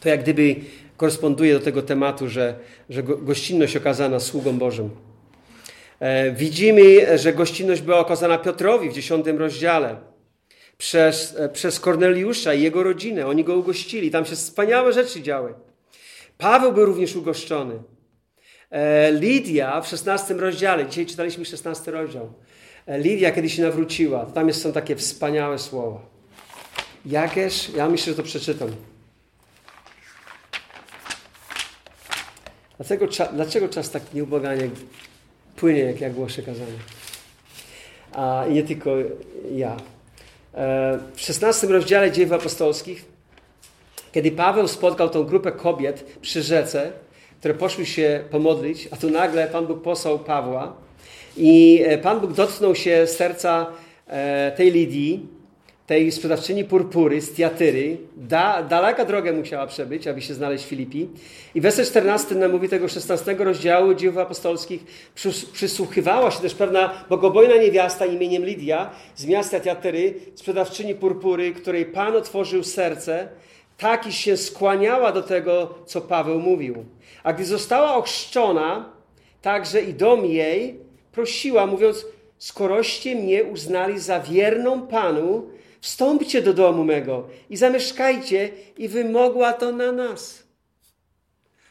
[0.00, 0.56] To jak gdyby
[0.96, 2.54] koresponduje do tego tematu, że,
[2.90, 4.90] że gościnność okazana sługom Bożym.
[6.00, 9.96] E, widzimy, że gościnność była okazana Piotrowi w dziesiątym rozdziale
[10.78, 13.26] przez, e, przez Korneliusza i jego rodzinę.
[13.26, 14.10] Oni go ugościli.
[14.10, 15.54] Tam się wspaniałe rzeczy działy.
[16.38, 17.74] Paweł był również ugoszczony.
[18.70, 22.32] E, Lidia w szesnastym rozdziale, dzisiaj czytaliśmy szesnasty rozdział.
[22.86, 26.00] Lidia, kiedy się nawróciła, tam są takie wspaniałe słowa.
[27.06, 28.68] Jakież, ja myślę, że to przeczytam.
[32.76, 34.70] Dlaczego, dlaczego czas tak nieubłaganie
[35.56, 36.78] płynie, jak ja głoszę kazanie?
[38.12, 38.90] A, nie tylko
[39.54, 39.76] ja.
[40.54, 43.04] E, w 16 rozdziale dziejów apostolskich,
[44.12, 46.92] kiedy Paweł spotkał tą grupę kobiet przy rzece,
[47.38, 50.76] które poszły się pomodlić, a tu nagle Pan Bóg posłał Pawła
[51.36, 53.66] i e, Pan Bóg dotknął się serca
[54.06, 55.26] e, tej Lidii,
[55.86, 57.96] tej sprzedawczyni purpury z Tiatyry.
[58.16, 61.08] Da, daleka drogę musiała przebyć, aby się znaleźć w Filipi.
[61.54, 64.84] I werset 14 nam mówi tego 16 rozdziału dziejów apostolskich.
[65.52, 72.16] Przysłuchiwała się też pewna bogobojna niewiasta imieniem Lidia z miasta Tiatyry, sprzedawczyni purpury, której Pan
[72.16, 73.28] otworzył serce,
[73.78, 76.84] tak i się skłaniała do tego, co Paweł mówił.
[77.22, 78.92] A gdy została ochrzczona,
[79.42, 80.80] także i dom jej
[81.12, 82.06] prosiła, mówiąc,
[82.38, 85.50] skoroście mnie uznali za wierną Panu,
[85.80, 90.42] Wstąpcie do domu mego i zamieszkajcie i wymogła to na nas.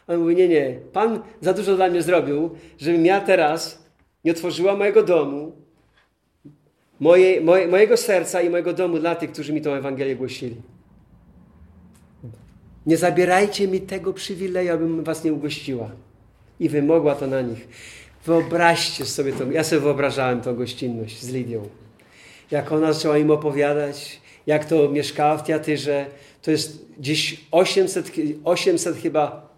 [0.08, 3.84] On mówi, nie, nie, Pan za dużo dla mnie zrobił, żebym ja teraz
[4.24, 5.52] nie otworzyła mojego domu,
[7.00, 10.56] moje, moje, mojego serca i mojego domu dla tych, którzy mi tą Ewangelię głosili.
[12.88, 15.92] Nie zabierajcie mi tego przywileju, abym was nie ugościła.
[16.60, 17.68] I wymogła to na nich.
[18.26, 19.52] Wyobraźcie sobie to.
[19.52, 21.70] Ja sobie wyobrażałem tą gościnność z Lidią
[22.52, 26.06] jak ona zaczęła im opowiadać, jak to mieszkała w Teatyrze.
[26.42, 28.12] To jest gdzieś 800,
[28.44, 29.50] 800 chyba,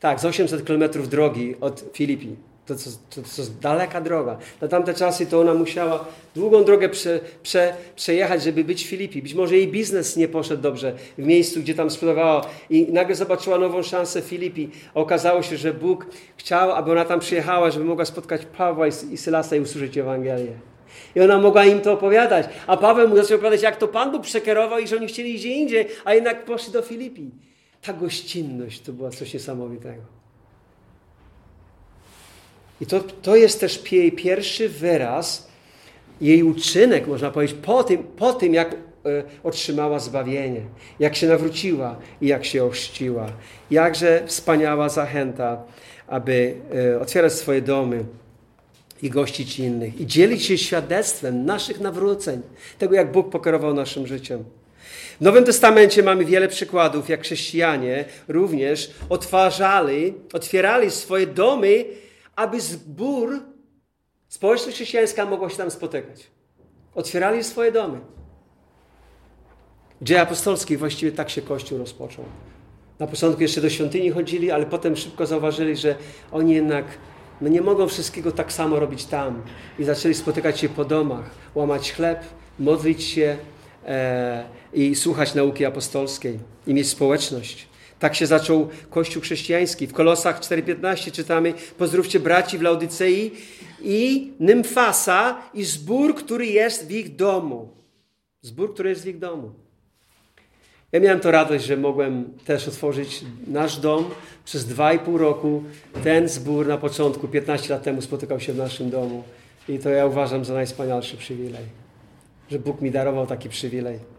[0.00, 2.36] tak, z 800 kilometrów drogi od Filipi.
[2.68, 4.38] To, to, to, to jest daleka droga.
[4.60, 6.04] Na tamte czasy to ona musiała
[6.34, 9.22] długą drogę prze, prze, przejechać, żeby być w Filipi.
[9.22, 13.58] Być może jej biznes nie poszedł dobrze w miejscu, gdzie tam sprzedawała i nagle zobaczyła
[13.58, 14.70] nową szansę w Filipi.
[14.94, 16.06] Okazało się, że Bóg
[16.36, 20.52] chciał, aby ona tam przyjechała, żeby mogła spotkać Pawła i, i Sylasa i usłyszeć Ewangelię.
[21.16, 22.46] I ona mogła im to opowiadać.
[22.66, 25.48] A Paweł mu zaczął opowiadać, jak to Pan Bóg przekierował i że oni chcieli gdzie
[25.48, 27.30] indziej, a jednak poszli do Filipi.
[27.82, 30.17] Ta gościnność to była coś niesamowitego.
[32.80, 35.48] I to, to jest też jej pierwszy wyraz,
[36.20, 38.76] jej uczynek, można powiedzieć, po tym, po tym jak e,
[39.42, 40.60] otrzymała zbawienie,
[41.00, 43.26] jak się nawróciła i jak się ochrzciła.
[43.70, 45.62] Jakże wspaniała zachęta,
[46.06, 48.04] aby e, otwierać swoje domy
[49.02, 52.42] i gościć innych i dzielić się świadectwem naszych nawróceń,
[52.78, 54.44] tego jak Bóg pokierował naszym życiem.
[55.20, 61.84] W Nowym Testamencie mamy wiele przykładów, jak chrześcijanie również otwarzali, otwierali swoje domy,
[62.38, 63.42] aby zbór,
[64.28, 66.30] społeczność chrześcijańska mogła się tam spotykać.
[66.94, 68.00] Otwierali swoje domy.
[70.02, 72.24] Dzieje apostolskie właściwie tak się Kościół rozpoczął.
[72.98, 75.96] Na początku jeszcze do świątyni chodzili, ale potem szybko zauważyli, że
[76.32, 76.84] oni jednak
[77.40, 79.42] no nie mogą wszystkiego tak samo robić tam.
[79.78, 82.24] I zaczęli spotykać się po domach, łamać chleb,
[82.58, 83.36] modlić się
[83.86, 87.68] e, i słuchać nauki apostolskiej i mieć społeczność.
[87.98, 89.86] Tak się zaczął Kościół chrześcijański.
[89.86, 93.32] W Kolosach 4,15 czytamy Pozdrówcie braci w Laudycei
[93.82, 97.68] i Nymfasa i zbór, który jest w ich domu.
[98.42, 99.52] Zbór, który jest w ich domu.
[100.92, 104.04] Ja miałem to radość, że mogłem też otworzyć nasz dom.
[104.44, 105.62] Przez dwa i pół roku
[106.04, 109.24] ten zbór na początku, 15 lat temu, spotykał się w naszym domu.
[109.68, 111.64] I to ja uważam za najwspanialszy przywilej,
[112.50, 114.17] że Bóg mi darował taki przywilej.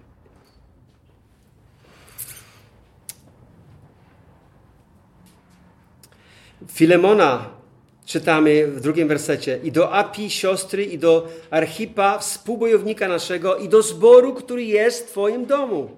[6.68, 7.50] Filemona
[8.06, 13.82] czytamy w drugim wersecie i do Api, siostry, i do Archipa, współbojownika naszego, i do
[13.82, 15.90] zboru, który jest w Twoim domu.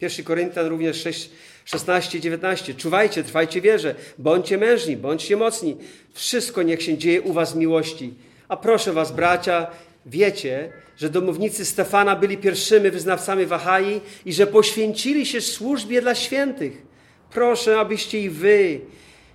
[0.00, 1.30] 1 Koryntian również 6,
[1.64, 2.74] 16, 19.
[2.74, 5.76] Czuwajcie, trwajcie wierze, bądźcie mężni, bądźcie mocni.
[6.12, 8.14] Wszystko niech się dzieje u was miłości.
[8.48, 9.66] A proszę was, bracia,
[10.06, 16.82] wiecie, że domownicy Stefana byli pierwszymi wyznawcami Wahai i że poświęcili się służbie dla świętych.
[17.30, 18.80] Proszę, abyście i wy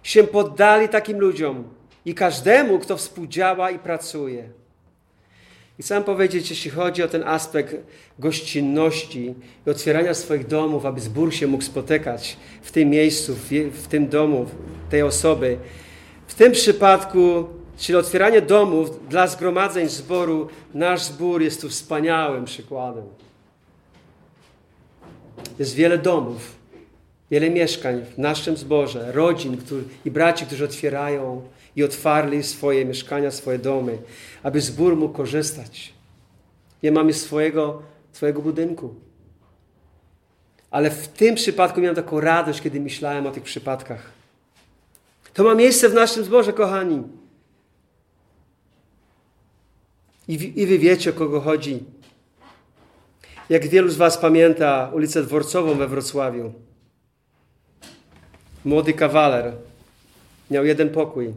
[0.03, 1.63] się poddali takim ludziom
[2.05, 4.49] i każdemu, kto współdziała i pracuje.
[5.79, 7.75] I chcę powiedzieć, jeśli chodzi o ten aspekt
[8.19, 9.35] gościnności
[9.67, 13.35] i otwierania swoich domów, aby zbór się mógł spotykać w tym miejscu,
[13.71, 14.45] w, tym domu,
[14.89, 15.57] tej osoby.
[16.27, 17.47] W tym przypadku,
[17.77, 23.03] czyli otwieranie domów dla zgromadzeń zboru, nasz zbór jest tu wspaniałym przykładem.
[25.59, 26.55] Jest wiele domów,
[27.33, 31.41] wiele mieszkań w naszym zborze, rodzin który, i braci, którzy otwierają
[31.75, 33.97] i otwarli swoje mieszkania, swoje domy,
[34.43, 35.93] aby zbór mógł korzystać.
[36.83, 37.81] Nie mamy swojego,
[38.11, 38.95] swojego budynku.
[40.71, 44.11] Ale w tym przypadku miałem taką radość, kiedy myślałem o tych przypadkach.
[45.33, 47.03] To ma miejsce w naszym zborze, kochani.
[50.27, 51.83] I, I wy wiecie, o kogo chodzi.
[53.49, 56.53] Jak wielu z Was pamięta ulicę Dworcową we Wrocławiu.
[58.65, 59.53] Młody kawaler
[60.51, 61.33] miał jeden pokój.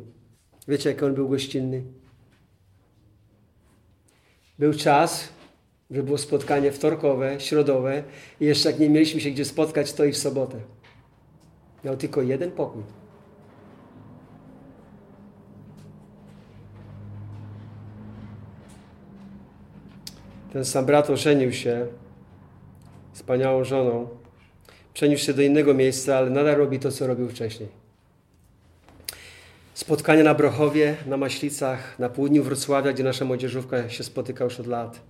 [0.68, 1.83] Wiecie, jak on był gościnny?
[4.59, 5.29] Był czas,
[5.91, 8.03] że było spotkanie wtorkowe, środowe
[8.41, 10.61] i jeszcze jak nie mieliśmy się gdzie spotkać, to i w sobotę.
[11.85, 12.83] Miał tylko jeden pokój.
[20.53, 21.87] Ten sam brat ożenił się
[23.12, 24.09] z wspaniałą żoną.
[24.97, 27.68] Przeniósł się do innego miejsca, ale nadal robi to, co robił wcześniej.
[29.74, 34.66] Spotkania na Brochowie, na Maślicach, na południu Wrocławia, gdzie nasza młodzieżówka się spotyka już od
[34.66, 35.01] lat.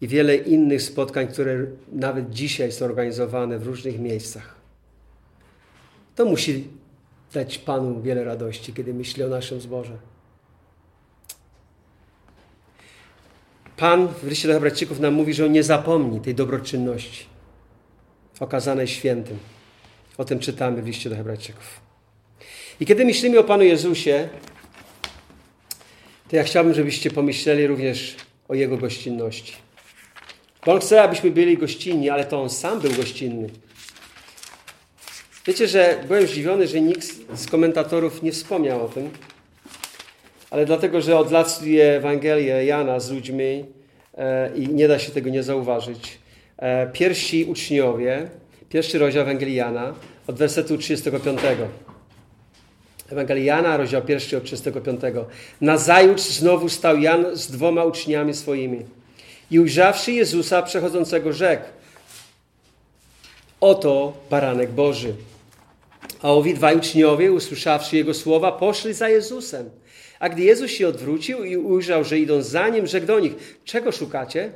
[0.00, 4.54] I wiele innych spotkań, które nawet dzisiaj są organizowane w różnych miejscach.
[6.14, 6.68] To musi
[7.32, 9.96] dać Panu wiele radości, kiedy myśli o naszym zborze.
[13.76, 17.39] Pan w liście do Hebrajczyków nam mówi, że on nie zapomni tej dobroczynności
[18.40, 19.38] okazanej świętym.
[20.18, 21.80] O tym czytamy w liście do Hebrajczyków.
[22.80, 24.28] I kiedy myślimy o Panu Jezusie,
[26.28, 28.16] to ja chciałbym, żebyście pomyśleli również
[28.48, 29.56] o Jego gościnności.
[30.66, 33.50] Bo On chce, abyśmy byli gościnni, ale to On sam był gościnny.
[35.46, 39.10] Wiecie, że byłem zdziwiony, że nikt z komentatorów nie wspomniał o tym,
[40.50, 43.64] ale dlatego, że od lat studiuję Ewangelię Jana z ludźmi
[44.18, 46.18] e, i nie da się tego nie zauważyć.
[46.60, 48.28] E, pierwsi uczniowie,
[48.68, 49.94] pierwszy rozdział Ewangelii Jana
[50.26, 51.40] od wersetu 35.
[53.12, 55.00] Ewangelii Jana, rozdział pierwszy od 35.
[55.60, 58.84] Nazajutrz znowu stał Jan z dwoma uczniami swoimi
[59.50, 61.64] i ujrzawszy Jezusa przechodzącego rzekł
[63.60, 65.14] Oto baranek Boży.
[66.22, 69.70] A owi dwaj uczniowie, usłyszawszy Jego słowa, poszli za Jezusem.
[70.18, 73.92] A gdy Jezus się odwrócił i ujrzał, że idą za Nim, rzekł do nich, czego
[73.92, 74.52] szukacie?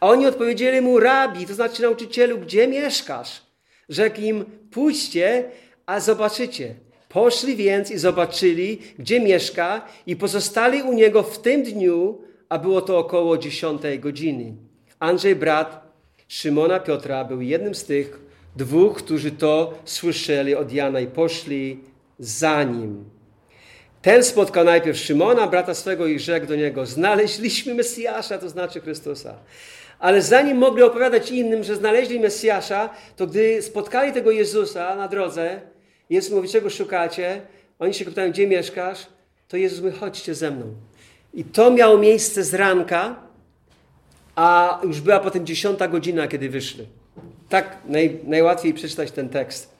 [0.00, 3.42] A oni odpowiedzieli Mu, rabi, to znaczy nauczycielu, gdzie mieszkasz?
[3.88, 5.50] Rzekł im, pójdźcie,
[5.86, 6.74] a zobaczycie.
[7.08, 12.18] Poszli więc i zobaczyli, gdzie mieszka i pozostali u niego w tym dniu,
[12.48, 14.52] a było to około dziesiątej godziny.
[14.98, 15.88] Andrzej, brat
[16.28, 18.20] Szymona Piotra, był jednym z tych
[18.56, 21.80] dwóch, którzy to słyszeli od Jana i poszli
[22.18, 23.04] za nim.
[24.02, 29.34] Ten spotkał najpierw Szymona, brata swego, i rzekł do niego: Znaleźliśmy Mesjasza, to znaczy Chrystusa.
[29.98, 35.60] Ale zanim mogli opowiadać innym, że znaleźli Mesjasza, to gdy spotkali tego Jezusa na drodze,
[36.10, 37.40] Jezus mówi, czego szukacie?
[37.78, 39.06] Oni się pytają, gdzie mieszkasz?
[39.48, 40.66] To Jezus mówi, chodźcie ze mną.
[41.34, 43.16] I to miało miejsce z ranka,
[44.36, 46.86] a już była potem dziesiąta godzina, kiedy wyszli.
[47.48, 49.74] Tak naj, najłatwiej przeczytać ten tekst.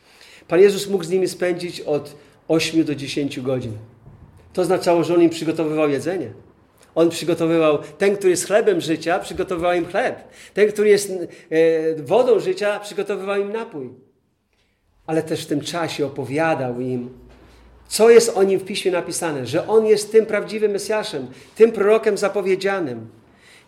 [0.49, 2.17] Pan Jezus mógł z nimi spędzić od
[2.49, 3.73] 8 do 10 godzin.
[4.53, 6.31] To oznaczało, że On im przygotowywał jedzenie.
[6.95, 10.25] On przygotowywał, ten, który jest chlebem życia, przygotowywał im chleb.
[10.55, 11.17] Ten, który jest e,
[12.03, 14.09] wodą życia, przygotowywał im napój
[15.09, 17.19] ale też w tym czasie opowiadał im,
[17.89, 21.27] co jest o nim w piśmie napisane, że on jest tym prawdziwym Mesjaszem,
[21.57, 23.09] tym prorokiem zapowiedzianym.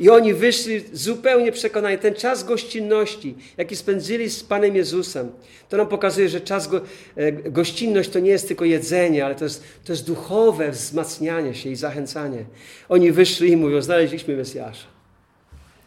[0.01, 1.99] I oni wyszli zupełnie przekonani.
[1.99, 5.33] Ten czas gościnności, jaki spędzili z Panem Jezusem,
[5.69, 6.81] to nam pokazuje, że czas go,
[7.17, 11.71] e, gościnność to nie jest tylko jedzenie, ale to jest, to jest duchowe wzmacnianie się
[11.71, 12.45] i zachęcanie.
[12.89, 14.87] Oni wyszli i mówią, znaleźliśmy Mesjasza.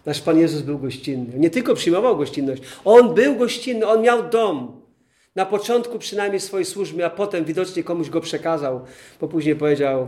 [0.06, 1.40] Nasz Pan Jezus był gościnny.
[1.40, 4.82] Nie tylko przyjmował gościnność, On był gościnny, On miał dom.
[5.36, 8.82] Na początku przynajmniej swojej służby, a potem widocznie komuś go przekazał,
[9.22, 10.08] bo później powiedział,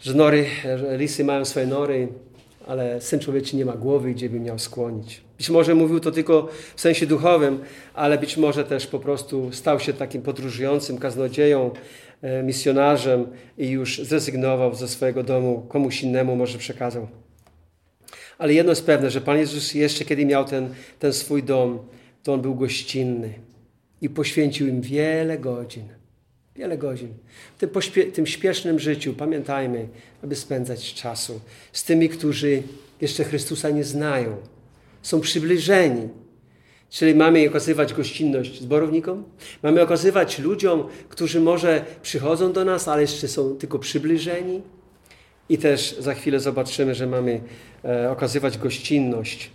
[0.00, 2.08] że nory, że lisy mają swoje nory,
[2.66, 5.20] ale syn człowieczy nie ma głowy, gdzie by miał skłonić.
[5.38, 7.60] Być może mówił to tylko w sensie duchowym,
[7.94, 11.70] ale być może też po prostu stał się takim podróżującym kaznodzieją,
[12.22, 13.26] e, misjonarzem
[13.58, 17.08] i już zrezygnował ze swojego domu, komuś innemu może przekazał.
[18.38, 21.78] Ale jedno jest pewne, że Pan Jezus jeszcze kiedy miał ten, ten swój dom,
[22.22, 23.34] to On był gościnny
[24.00, 26.01] i poświęcił im wiele godzin.
[26.56, 27.14] Wiele godzin.
[27.56, 27.70] W tym,
[28.12, 29.88] tym śpiesznym życiu pamiętajmy,
[30.24, 31.40] aby spędzać czasu
[31.72, 32.62] z tymi, którzy
[33.00, 34.36] jeszcze Chrystusa nie znają.
[35.02, 36.08] Są przybliżeni.
[36.90, 39.24] Czyli mamy okazywać gościnność zborownikom,
[39.62, 44.62] mamy okazywać ludziom, którzy może przychodzą do nas, ale jeszcze są tylko przybliżeni.
[45.48, 47.40] I też za chwilę zobaczymy, że mamy
[47.84, 49.50] e, okazywać gościnność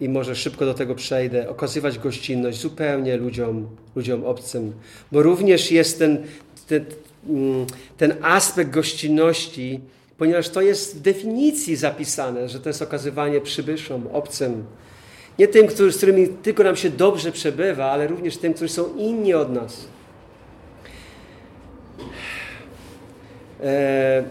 [0.00, 4.72] i może szybko do tego przejdę, okazywać gościnność zupełnie ludziom, ludziom obcym,
[5.12, 6.18] bo również jest ten,
[6.68, 6.84] ten,
[7.28, 9.80] mm, ten aspekt gościnności,
[10.18, 14.64] ponieważ to jest w definicji zapisane, że to jest okazywanie przybyszom, obcym.
[15.38, 18.96] Nie tym, którzy, z którymi tylko nam się dobrze przebywa, ale również tym, którzy są
[18.96, 19.86] inni od nas.
[23.62, 24.24] E,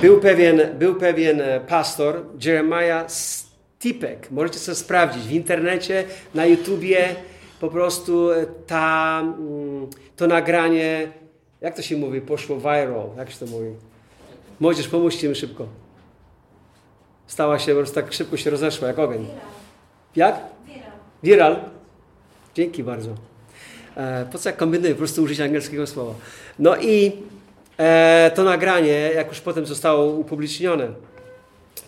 [0.00, 3.10] był pewien, był pewien pastor, Jeremiah
[3.86, 4.30] tipek.
[4.30, 7.14] Możecie sobie sprawdzić w internecie, na YouTubie
[7.60, 8.28] po prostu
[8.66, 11.12] ta, mm, to nagranie,
[11.60, 13.70] jak to się mówi, poszło viral, jak się to mówi?
[14.60, 15.66] Młodzież, pomóżcie mi szybko.
[17.26, 19.26] Stała się, po prostu tak szybko się rozeszła, jak ogień.
[20.16, 20.40] Jak?
[20.66, 20.90] Viral.
[21.22, 21.56] Viral?
[22.54, 23.10] Dzięki bardzo.
[23.96, 26.14] E, po co jak kombinuję, po prostu użyć angielskiego słowa.
[26.58, 27.12] No i
[27.78, 30.88] e, to nagranie, jak już potem zostało upublicznione,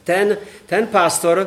[0.05, 0.37] ten,
[0.67, 1.47] ten pastor e,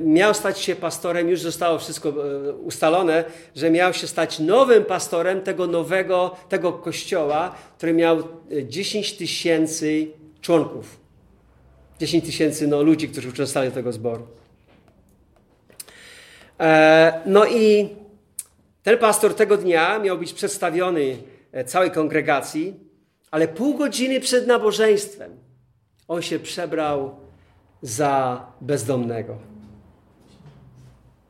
[0.00, 3.24] miał stać się pastorem, już zostało wszystko e, ustalone,
[3.56, 8.22] że miał się stać nowym pastorem tego nowego, tego kościoła, który miał
[8.62, 10.06] 10 e, tysięcy
[10.40, 11.00] członków.
[12.00, 14.26] 10 tysięcy no, ludzi, którzy uczestniczyli do tego zboru.
[17.26, 17.88] No i
[18.82, 21.16] ten pastor tego dnia miał być przedstawiony
[21.66, 22.74] całej kongregacji,
[23.30, 25.36] ale pół godziny przed nabożeństwem
[26.10, 27.16] on się przebrał
[27.82, 29.36] za bezdomnego.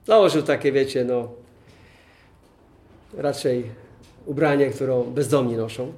[0.06, 1.28] Założył takie, wiecie, no,
[3.16, 3.70] raczej
[4.26, 5.92] ubranie, którą bezdomni noszą.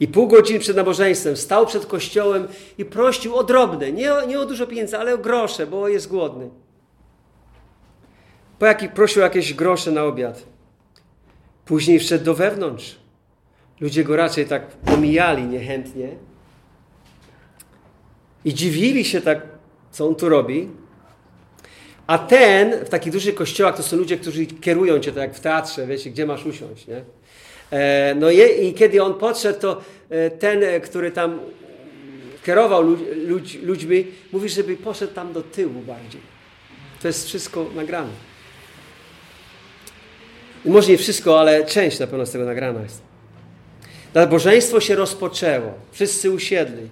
[0.00, 4.40] I pół godziny przed nabożeństwem stał przed kościołem i prosił o drobne, nie o, nie
[4.40, 6.50] o dużo pieniędzy, ale o grosze, bo jest głodny.
[8.58, 10.42] Po jaki, prosił jakieś grosze na obiad.
[11.64, 12.96] Później wszedł do wewnątrz.
[13.80, 16.08] Ludzie go raczej tak pomijali niechętnie.
[18.44, 19.42] I dziwili się tak,
[19.90, 20.68] co on tu robi.
[22.06, 25.40] A ten, w takich dużych kościołach, to są ludzie, którzy kierują cię, tak jak w
[25.40, 27.04] teatrze, wiecie, gdzie masz usiąść, nie?
[27.70, 29.80] E, no i, i kiedy on podszedł, to
[30.10, 31.40] e, ten, który tam
[32.46, 36.20] kierował ludź, ludź, ludźmi, mówi, żeby poszedł tam do tyłu bardziej.
[37.02, 38.10] To jest wszystko nagrane.
[40.64, 43.02] Może nie wszystko, ale część na pewno z tego nagrana jest.
[44.14, 45.74] Nabożeństwo się rozpoczęło.
[45.92, 46.88] Wszyscy usiedli.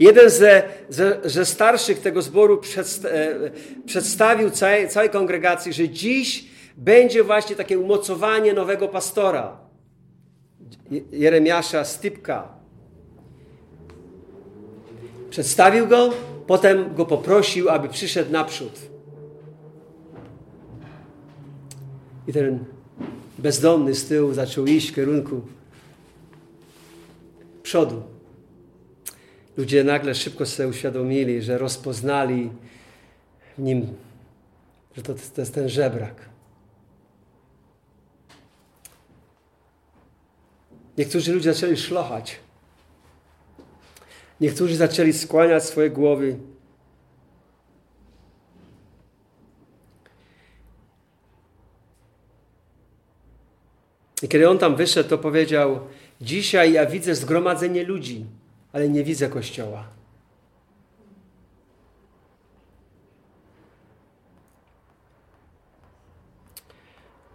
[0.00, 2.60] Jeden ze, ze, ze starszych tego zboru
[3.04, 3.50] e,
[3.86, 9.56] przedstawił całej, całej kongregacji, że dziś będzie właśnie takie umocowanie nowego pastora.
[11.12, 12.48] Jeremiasza Stypka.
[15.30, 16.10] Przedstawił go,
[16.46, 18.80] potem go poprosił, aby przyszedł naprzód.
[22.28, 22.64] I ten
[23.38, 25.40] bezdomny z tyłu zaczął iść w kierunku
[27.62, 28.17] przodu.
[29.58, 32.50] Ludzie nagle szybko sobie uświadomili, że rozpoznali
[33.56, 33.86] w nim,
[34.96, 36.28] że to, to jest ten żebrak.
[40.98, 42.36] Niektórzy ludzie zaczęli szlochać.
[44.40, 46.38] Niektórzy zaczęli skłaniać swoje głowy.
[54.22, 55.80] I kiedy on tam wyszedł, to powiedział:
[56.20, 58.26] Dzisiaj ja widzę zgromadzenie ludzi
[58.78, 59.84] ale nie widzę Kościoła.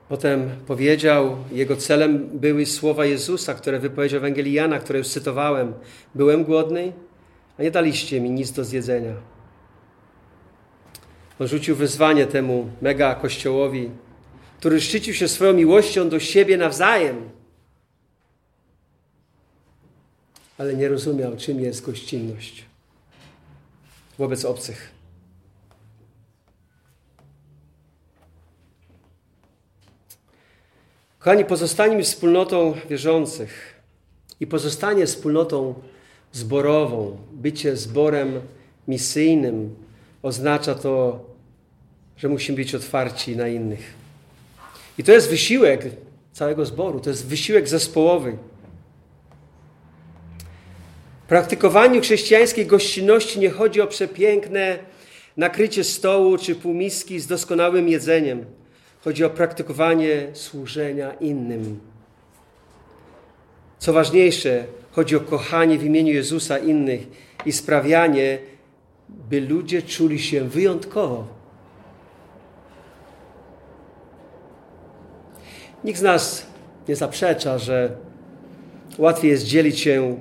[0.10, 5.74] Potem powiedział, jego celem były słowa Jezusa, które wypowiedział Ewangelii Jana, które już cytowałem.
[6.16, 6.94] Byłem głodny,
[7.60, 9.14] a nie daliście mi nic do zjedzenia.
[11.40, 13.90] On rzucił wyzwanie temu mega kościołowi,
[14.60, 17.30] który szczycił się swoją miłością do siebie nawzajem
[20.58, 22.66] ale nie rozumiał, czym jest gościnność
[24.18, 24.92] wobec obcych.
[31.20, 33.82] Kochani, pozostanie wspólnotą wierzących
[34.40, 35.74] i pozostanie wspólnotą
[36.32, 38.42] zborową, bycie zborem
[38.88, 39.76] misyjnym,
[40.22, 41.20] oznacza to
[42.18, 43.94] że musimy być otwarci na innych.
[44.98, 45.86] I to jest wysiłek
[46.34, 48.38] całego zboru, to jest wysiłek zespołowy.
[51.34, 54.80] Praktykowaniu chrześcijańskiej gościnności nie chodzi o przepiękne
[55.38, 58.46] nakrycie stołu czy półmiski z doskonałym jedzeniem.
[59.04, 61.80] Chodzi o praktykowanie służenia innym.
[63.80, 67.02] Co ważniejsze, chodzi o kochanie w imieniu Jezusa innych
[67.46, 68.40] i sprawianie,
[69.10, 71.28] by ludzie czuli się wyjątkowo.
[75.84, 76.46] Nikt z nas
[76.88, 77.96] nie zaprzecza, że
[78.98, 80.18] łatwiej jest dzielić się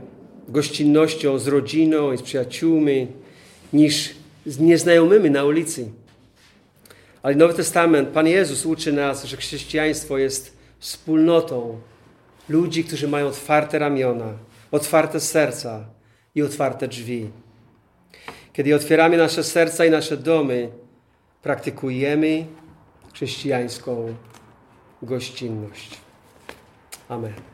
[0.49, 3.07] gościnnością z rodziną i z przyjaciółmi
[3.73, 4.15] niż
[4.47, 5.89] z nieznajomymi na ulicy.
[7.23, 11.81] Ale Nowy Testament, Pan Jezus uczy nas, że chrześcijaństwo jest wspólnotą
[12.49, 14.33] ludzi, którzy mają otwarte ramiona,
[14.71, 15.85] otwarte serca
[16.35, 17.31] i otwarte drzwi.
[18.53, 20.69] Kiedy otwieramy nasze serca i nasze domy,
[21.43, 22.47] praktykujemy
[23.13, 24.15] chrześcijańską
[25.03, 26.01] gościnność.
[27.09, 27.52] Amen.